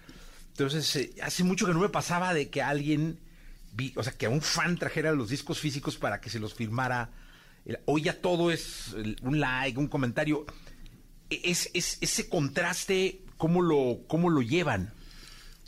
Entonces, 0.51 0.95
eh, 0.95 1.13
hace 1.21 1.43
mucho 1.43 1.67
que 1.67 1.73
no 1.73 1.79
me 1.79 1.89
pasaba 1.89 2.33
de 2.33 2.49
que 2.49 2.63
alguien, 2.63 3.19
o 3.95 4.03
sea, 4.03 4.13
que 4.13 4.25
a 4.25 4.29
un 4.29 4.41
fan 4.41 4.77
trajera 4.77 5.11
los 5.11 5.29
discos 5.29 5.59
físicos 5.59 5.97
para 5.97 6.19
que 6.21 6.29
se 6.29 6.39
los 6.39 6.53
firmara. 6.53 7.11
Hoy 7.85 8.03
ya 8.03 8.13
todo 8.21 8.49
es 8.51 8.95
un 9.21 9.39
like, 9.39 9.77
un 9.77 9.87
comentario. 9.87 10.45
E- 11.29 11.41
Es, 11.43 11.69
es- 11.73 11.97
ese 12.01 12.29
contraste, 12.29 13.21
¿cómo 13.37 13.61
lo, 13.61 13.99
cómo 14.07 14.29
lo 14.29 14.41
llevan? 14.41 14.93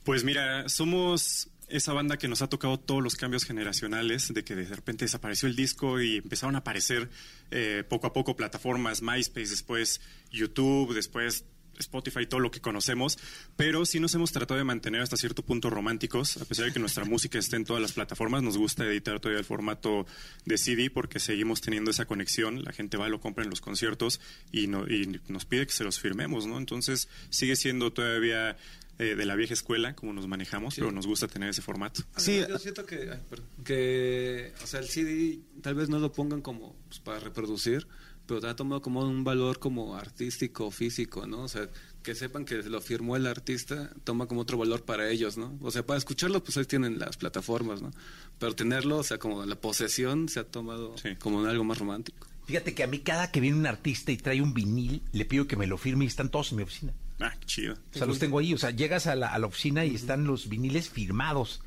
Pues 0.05 0.23
mira, 0.23 0.67
somos 0.69 1.49
esa 1.67 1.93
banda 1.93 2.17
que 2.17 2.27
nos 2.27 2.41
ha 2.41 2.47
tocado 2.47 2.79
todos 2.79 3.03
los 3.03 3.15
cambios 3.15 3.43
generacionales, 3.45 4.33
de 4.33 4.43
que 4.43 4.55
de 4.55 4.63
repente 4.65 5.05
desapareció 5.05 5.47
el 5.47 5.55
disco 5.55 6.01
y 6.01 6.15
empezaron 6.17 6.55
a 6.55 6.59
aparecer 6.59 7.09
eh, 7.51 7.83
poco 7.87 8.07
a 8.07 8.13
poco 8.13 8.35
plataformas, 8.35 9.01
MySpace, 9.03 9.49
después 9.49 10.01
YouTube, 10.31 10.95
después 10.95 11.43
Spotify, 11.79 12.25
todo 12.25 12.39
lo 12.39 12.51
que 12.51 12.59
conocemos, 12.61 13.17
pero 13.55 13.85
sí 13.85 13.99
nos 13.99 14.13
hemos 14.15 14.31
tratado 14.31 14.57
de 14.57 14.63
mantener 14.63 15.01
hasta 15.01 15.17
cierto 15.17 15.43
punto 15.43 15.69
románticos, 15.69 16.37
a 16.37 16.45
pesar 16.45 16.65
de 16.65 16.73
que 16.73 16.79
nuestra 16.79 17.05
música 17.05 17.39
esté 17.39 17.55
en 17.55 17.65
todas 17.65 17.81
las 17.81 17.93
plataformas, 17.93 18.43
nos 18.43 18.57
gusta 18.57 18.85
editar 18.85 19.19
todavía 19.19 19.39
el 19.39 19.45
formato 19.45 20.05
de 20.45 20.57
CD 20.57 20.89
porque 20.89 21.19
seguimos 21.19 21.61
teniendo 21.61 21.91
esa 21.91 22.05
conexión, 22.05 22.63
la 22.63 22.71
gente 22.73 22.97
va, 22.97 23.09
lo 23.09 23.19
compra 23.19 23.43
en 23.43 23.49
los 23.49 23.61
conciertos 23.61 24.19
y, 24.51 24.67
no- 24.67 24.87
y 24.87 25.19
nos 25.27 25.45
pide 25.45 25.65
que 25.65 25.73
se 25.73 25.83
los 25.83 25.99
firmemos, 25.99 26.45
¿no? 26.45 26.57
Entonces 26.57 27.07
sigue 27.29 27.55
siendo 27.55 27.91
todavía 27.93 28.57
eh, 28.99 29.15
de 29.15 29.25
la 29.25 29.35
vieja 29.35 29.53
escuela 29.53 29.95
como 29.95 30.11
nos 30.11 30.27
manejamos, 30.27 30.75
pero 30.75 30.91
nos 30.91 31.07
gusta 31.07 31.27
tener 31.29 31.49
ese 31.49 31.61
formato. 31.61 32.01
Sí, 32.17 32.43
yo 32.49 32.59
siento 32.59 32.85
que, 32.85 33.09
ay, 33.09 33.19
perdón, 33.29 33.47
que, 33.63 34.51
o 34.61 34.67
sea, 34.67 34.81
el 34.81 34.89
CD 34.89 35.39
tal 35.61 35.75
vez 35.75 35.87
no 35.87 35.99
lo 35.99 36.11
pongan 36.11 36.41
como 36.41 36.75
pues, 36.89 36.99
para 36.99 37.19
reproducir, 37.19 37.87
pero 38.29 38.47
ha 38.49 38.55
tomado 38.55 38.81
como 38.81 39.01
un 39.01 39.23
valor 39.23 39.59
como 39.59 39.95
artístico, 39.95 40.69
físico, 40.71 41.25
¿no? 41.27 41.41
O 41.43 41.47
sea, 41.47 41.67
que 42.03 42.15
sepan 42.15 42.45
que 42.45 42.55
lo 42.63 42.79
firmó 42.79 43.15
el 43.15 43.27
artista, 43.27 43.89
toma 44.03 44.27
como 44.27 44.41
otro 44.41 44.57
valor 44.57 44.83
para 44.85 45.09
ellos, 45.09 45.37
¿no? 45.37 45.57
O 45.61 45.71
sea, 45.71 45.85
para 45.85 45.97
escucharlo, 45.97 46.43
pues 46.43 46.57
ahí 46.57 46.65
tienen 46.65 46.99
las 46.99 47.17
plataformas, 47.17 47.81
¿no? 47.81 47.91
Pero 48.37 48.55
tenerlo, 48.55 48.97
o 48.97 49.03
sea, 49.03 49.17
como 49.17 49.45
la 49.45 49.55
posesión 49.59 50.29
se 50.29 50.39
ha 50.39 50.43
tomado 50.43 50.95
Sí. 50.97 51.15
como 51.19 51.43
algo 51.45 51.63
más 51.63 51.77
romántico. 51.79 52.27
Fíjate 52.45 52.73
que 52.73 52.83
a 52.83 52.87
mí 52.87 52.99
cada 52.99 53.31
que 53.31 53.39
viene 53.41 53.57
un 53.57 53.67
artista 53.67 54.11
y 54.11 54.17
trae 54.17 54.41
un 54.41 54.53
vinil, 54.53 55.01
le 55.11 55.25
pido 55.25 55.45
que 55.47 55.55
me 55.57 55.67
lo 55.67 55.77
firme 55.77 56.05
y 56.05 56.07
están 56.07 56.29
todos 56.29 56.51
en 56.51 56.57
mi 56.57 56.63
oficina. 56.63 56.93
Ah, 57.19 57.33
qué 57.39 57.45
chido. 57.45 57.73
O 57.93 57.97
sea, 57.97 58.07
los 58.07 58.17
tengo 58.17 58.39
ahí. 58.39 58.53
O 58.53 58.57
sea, 58.57 58.71
llegas 58.71 59.05
a 59.07 59.15
la, 59.15 59.33
a 59.33 59.37
la 59.39 59.47
oficina 59.47 59.85
y 59.85 59.93
están 59.93 60.23
los 60.25 60.47
viniles 60.49 60.89
firmados 60.89 61.61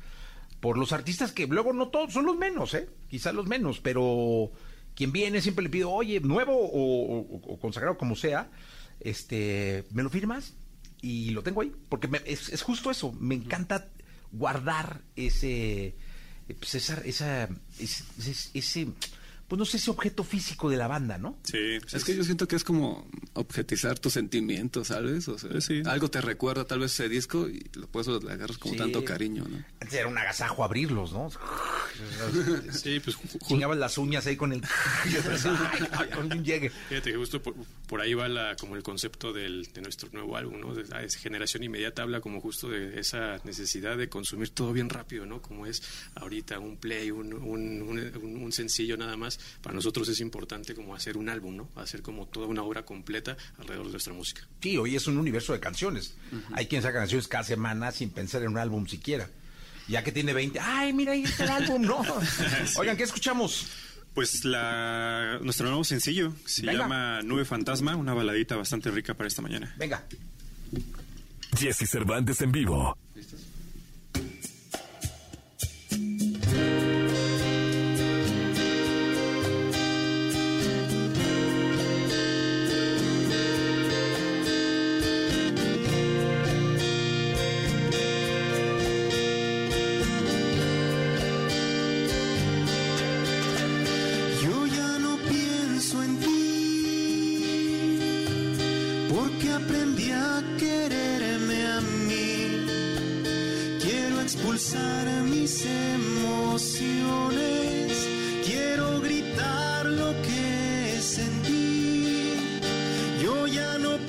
por 0.59 0.77
los 0.77 0.91
artistas 0.91 1.31
que 1.31 1.45
luego 1.47 1.73
no 1.73 1.89
todos 1.89 2.11
son 2.13 2.25
los 2.25 2.37
menos, 2.37 2.73
¿eh? 2.73 2.89
Quizás 3.09 3.33
los 3.35 3.47
menos, 3.47 3.79
pero 3.81 4.51
quien 4.95 5.11
viene 5.11 5.41
siempre 5.41 5.63
le 5.63 5.69
pido, 5.69 5.91
oye, 5.91 6.19
nuevo 6.19 6.53
o, 6.53 7.21
o- 7.21 7.53
o 7.53 7.59
consagrado 7.59 7.97
como 7.97 8.15
sea, 8.15 8.49
este, 8.99 9.85
¿me 9.91 10.03
lo 10.03 10.09
firmas? 10.09 10.53
Y 11.01 11.31
lo 11.31 11.43
tengo 11.43 11.61
ahí, 11.61 11.71
porque 11.89 12.07
me- 12.07 12.21
es, 12.25 12.49
es 12.49 12.61
justo 12.61 12.89
eso. 12.91 13.11
Me 13.13 13.35
encanta 13.35 13.89
guardar 14.31 15.01
ese, 15.15 15.95
pues 16.59 16.75
esa, 16.75 17.01
esa, 17.05 17.49
ese, 17.79 18.03
ese- 18.19 18.49
ese, 18.53 18.87
pues 19.53 19.59
no 19.59 19.65
sé, 19.65 19.77
ese 19.77 19.91
objeto 19.91 20.23
físico 20.23 20.67
de 20.67 20.77
la 20.77 20.87
banda, 20.87 21.19
¿no? 21.19 21.37
Sí, 21.43 21.77
Es 21.91 22.03
que 22.03 22.15
yo 22.15 22.23
siento 22.23 22.47
que 22.47 22.55
es 22.55 22.63
como 22.63 23.07
objetizar 23.33 23.99
tus 23.99 24.13
sentimientos, 24.13 24.87
¿sabes? 24.87 25.27
O 25.27 25.37
sea, 25.37 25.61
Sí. 25.61 25.83
algo 25.85 26.09
te 26.09 26.21
recuerda 26.21 26.65
tal 26.65 26.79
vez 26.79 26.91
ese 26.93 27.07
disco 27.07 27.47
y 27.47 27.63
lo 27.73 27.85
puedes 27.87 28.07
le 28.23 28.31
agarras 28.31 28.57
como 28.57 28.73
Sí. 28.73 28.79
tanto 28.79 29.05
cariño, 29.05 29.45
¿no? 29.47 29.63
Antes 29.79 29.93
era 29.93 30.07
un 30.07 30.17
agasajo 30.17 30.63
abrirlos, 30.63 31.13
¿no? 31.13 31.29
Sí, 32.71 32.99
pues 32.99 33.15
Chingabas 33.47 33.77
las 33.77 33.95
uñas 33.99 34.25
ahí 34.25 34.35
con 34.35 34.53
el... 34.53 34.61
ay, 35.03 36.07
cabrón, 36.09 36.31
un 36.33 36.43
llegue. 36.43 36.71
Fíjate 36.89 37.11
que 37.11 37.17
justo 37.17 37.41
por, 37.43 37.53
por 37.87 38.01
ahí 38.01 38.15
va 38.15 38.27
la, 38.27 38.55
como 38.55 38.75
el 38.75 38.81
concepto 38.81 39.31
del, 39.33 39.71
de 39.71 39.81
nuestro 39.81 40.09
nuevo 40.11 40.35
álbum, 40.35 40.59
¿no? 40.59 40.73
De, 40.73 40.83
ah, 40.93 41.03
es 41.03 41.15
generación 41.15 41.61
inmediata 41.63 42.01
habla 42.01 42.21
como 42.21 42.41
justo 42.41 42.69
de 42.69 42.99
esa 42.99 43.37
necesidad 43.43 43.97
de 43.97 44.09
consumir 44.09 44.49
todo 44.49 44.73
bien 44.73 44.89
rápido, 44.89 45.27
¿no? 45.27 45.41
Como 45.43 45.67
es 45.67 45.83
ahorita 46.15 46.57
un 46.57 46.77
play, 46.77 47.11
un, 47.11 47.33
un, 47.33 47.81
un- 47.83 47.99
un- 48.23 48.43
un 48.43 48.51
sencillo 48.51 48.97
nada 48.97 49.15
más. 49.15 49.39
Para 49.61 49.75
nosotros 49.75 50.07
es 50.09 50.19
importante 50.19 50.75
como 50.75 50.95
hacer 50.95 51.17
un 51.17 51.29
álbum, 51.29 51.55
¿no? 51.55 51.69
Hacer 51.75 52.01
como 52.01 52.27
toda 52.27 52.47
una 52.47 52.63
obra 52.63 52.83
completa 52.85 53.37
alrededor 53.57 53.85
de 53.85 53.91
nuestra 53.93 54.13
música. 54.13 54.47
Sí, 54.61 54.77
hoy 54.77 54.95
es 54.95 55.07
un 55.07 55.17
universo 55.17 55.53
de 55.53 55.59
canciones. 55.59 56.15
Hay 56.53 56.67
quien 56.67 56.81
saca 56.81 56.99
canciones 56.99 57.27
cada 57.27 57.43
semana 57.43 57.91
sin 57.91 58.09
pensar 58.09 58.41
en 58.43 58.49
un 58.49 58.57
álbum 58.57 58.87
siquiera. 58.87 59.29
Ya 59.87 60.03
que 60.03 60.11
tiene 60.11 60.33
20, 60.33 60.59
ay, 60.59 60.93
mira, 60.93 61.11
ahí 61.11 61.23
está 61.23 61.43
el 61.43 61.49
álbum, 61.49 61.81
¿no? 61.81 62.01
Oigan, 62.77 62.95
¿qué 62.95 63.03
escuchamos? 63.03 63.67
Pues 64.13 64.45
la, 64.45 65.39
nuestro 65.41 65.67
nuevo 65.67 65.83
sencillo 65.83 66.33
se 66.45 66.61
Venga. 66.61 66.79
llama 66.83 67.21
Nube 67.23 67.45
Fantasma, 67.45 67.95
una 67.95 68.13
baladita 68.13 68.55
bastante 68.55 68.91
rica 68.91 69.13
para 69.15 69.27
esta 69.27 69.41
mañana. 69.41 69.73
Venga. 69.77 70.03
Jesse 71.57 71.89
Cervantes 71.89 72.41
en 72.41 72.51
vivo. 72.51 72.97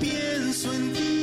Pienso 0.00 0.72
en 0.72 0.92
ti, 0.92 1.13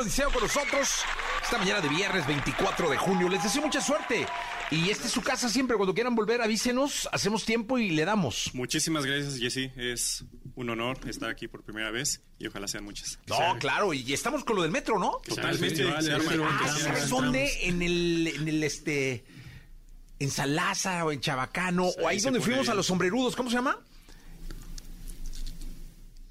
bien, 0.00 0.06
Odiseo 0.06 0.30
con 0.30 0.42
nosotros. 0.42 0.88
Esta 1.42 1.58
mañana 1.58 1.80
de 1.80 1.88
viernes 1.88 2.26
24 2.26 2.90
de 2.90 2.96
junio. 2.96 3.28
Les 3.28 3.42
deseo 3.42 3.62
mucha 3.62 3.80
suerte. 3.80 4.26
Y 4.70 4.90
esta 4.90 5.06
es 5.06 5.12
su 5.12 5.22
casa 5.22 5.48
siempre. 5.48 5.76
Cuando 5.76 5.94
quieran 5.94 6.14
volver, 6.14 6.40
avísenos, 6.42 7.08
hacemos 7.12 7.44
tiempo 7.44 7.78
y 7.78 7.90
le 7.90 8.04
damos. 8.04 8.50
Muchísimas 8.54 9.04
gracias, 9.04 9.38
Jesse. 9.38 9.70
Es 9.76 10.24
un 10.54 10.70
honor 10.70 10.98
estar 11.08 11.28
aquí 11.28 11.48
por 11.48 11.62
primera 11.62 11.90
vez 11.90 12.22
y 12.38 12.46
ojalá 12.46 12.68
sean 12.68 12.84
muchas. 12.84 13.18
No, 13.26 13.58
claro, 13.58 13.92
y 13.92 14.12
estamos 14.12 14.44
con 14.44 14.56
lo 14.56 14.62
del 14.62 14.70
metro, 14.70 14.98
¿no? 14.98 15.20
Totalmente. 15.26 15.76
Sí, 15.76 15.82
vale. 15.82 16.12
Ah, 16.14 16.70
Sí, 16.74 16.82
¿sabes 16.82 17.08
dónde? 17.08 17.66
En 17.66 17.82
el, 17.82 18.26
en 18.28 18.48
el 18.48 18.62
este. 18.64 19.24
En 20.18 20.30
Salaza 20.30 21.04
o 21.06 21.12
en 21.12 21.20
Chabacano, 21.20 21.86
o 21.86 22.06
ahí 22.06 22.20
donde 22.20 22.40
fuimos 22.42 22.68
a 22.68 22.74
los 22.74 22.86
sombrerudos, 22.86 23.34
¿cómo 23.34 23.48
se 23.48 23.56
llama? 23.56 23.78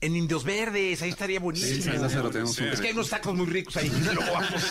En 0.01 0.15
Indios 0.15 0.43
Verdes, 0.45 1.01
ahí 1.01 1.09
estaría 1.09 1.39
buenísimo. 1.41 1.83
Sí, 1.83 1.89
en 1.89 2.01
Lázaro 2.01 2.29
tenemos 2.29 2.57
es 2.57 2.79
que 2.79 2.87
hay 2.87 2.93
unos 2.93 3.09
tacos 3.09 3.35
muy 3.35 3.45
ricos 3.47 3.75
ahí. 3.77 3.89
Vamos. 4.33 4.63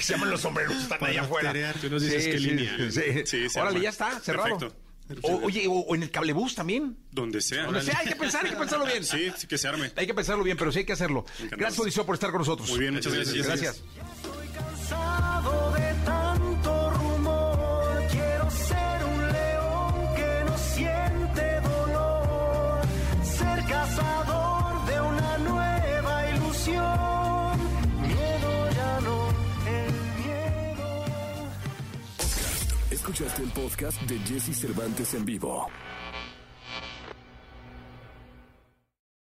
Se 0.00 0.12
llaman 0.12 0.30
los 0.30 0.40
sombrerudos, 0.40 0.82
están 0.84 1.04
allá 1.04 1.22
afuera. 1.22 1.52
Tú 1.80 1.90
nos 1.90 2.02
dices 2.02 2.24
qué 2.26 2.38
línea. 2.38 2.76
Sí, 2.90 3.02
Sí, 3.48 3.58
Órale, 3.58 3.80
ya 3.80 3.88
está, 3.90 4.20
cerrado. 4.20 4.58
Perfecto. 4.58 4.82
O- 5.22 5.44
oye, 5.44 5.66
o, 5.66 5.72
o 5.72 5.94
en 5.96 6.04
el 6.04 6.10
cablebús 6.12 6.54
también. 6.54 6.96
Donde 7.10 7.40
sea. 7.40 7.64
Donde 7.64 7.82
sea, 7.82 7.98
hay 7.98 8.06
que 8.08 8.16
pensar, 8.16 8.44
hay 8.44 8.52
que 8.52 8.56
pensarlo 8.56 8.86
bien. 8.86 9.04
Sí, 9.04 9.32
sí 9.36 9.46
que 9.48 9.58
se 9.58 9.66
arme. 9.68 9.90
Hay 9.96 10.06
que 10.06 10.14
pensarlo 10.14 10.44
bien, 10.44 10.56
pero 10.56 10.70
sí 10.72 10.78
hay 10.78 10.84
que 10.84 10.92
hacerlo. 10.92 11.24
Encantados. 11.34 11.58
Gracias, 11.58 11.80
Odiseo, 11.80 12.06
por 12.06 12.14
estar 12.14 12.30
con 12.30 12.38
nosotros. 12.38 12.68
Muy 12.70 12.78
bien, 12.78 12.94
muchas 12.94 13.12
gracias. 13.12 13.34
Jesse. 13.36 13.46
Gracias. 13.46 13.82
cansado 14.54 15.72
de 15.74 15.94
tanto 16.04 16.90
rumor. 16.90 18.02
Quiero 18.10 18.50
ser 18.50 19.04
un 19.04 19.32
león 19.32 20.14
que 20.16 20.44
no 20.46 20.58
siente 20.58 21.60
dolor. 21.60 22.82
Ser 23.24 23.64
cazador 23.66 24.31
Escuchaste 33.22 33.42
el 33.44 33.50
podcast 33.50 34.02
de 34.02 34.18
Jesse 34.18 34.52
Cervantes 34.52 35.14
en 35.14 35.24
vivo. 35.24 35.68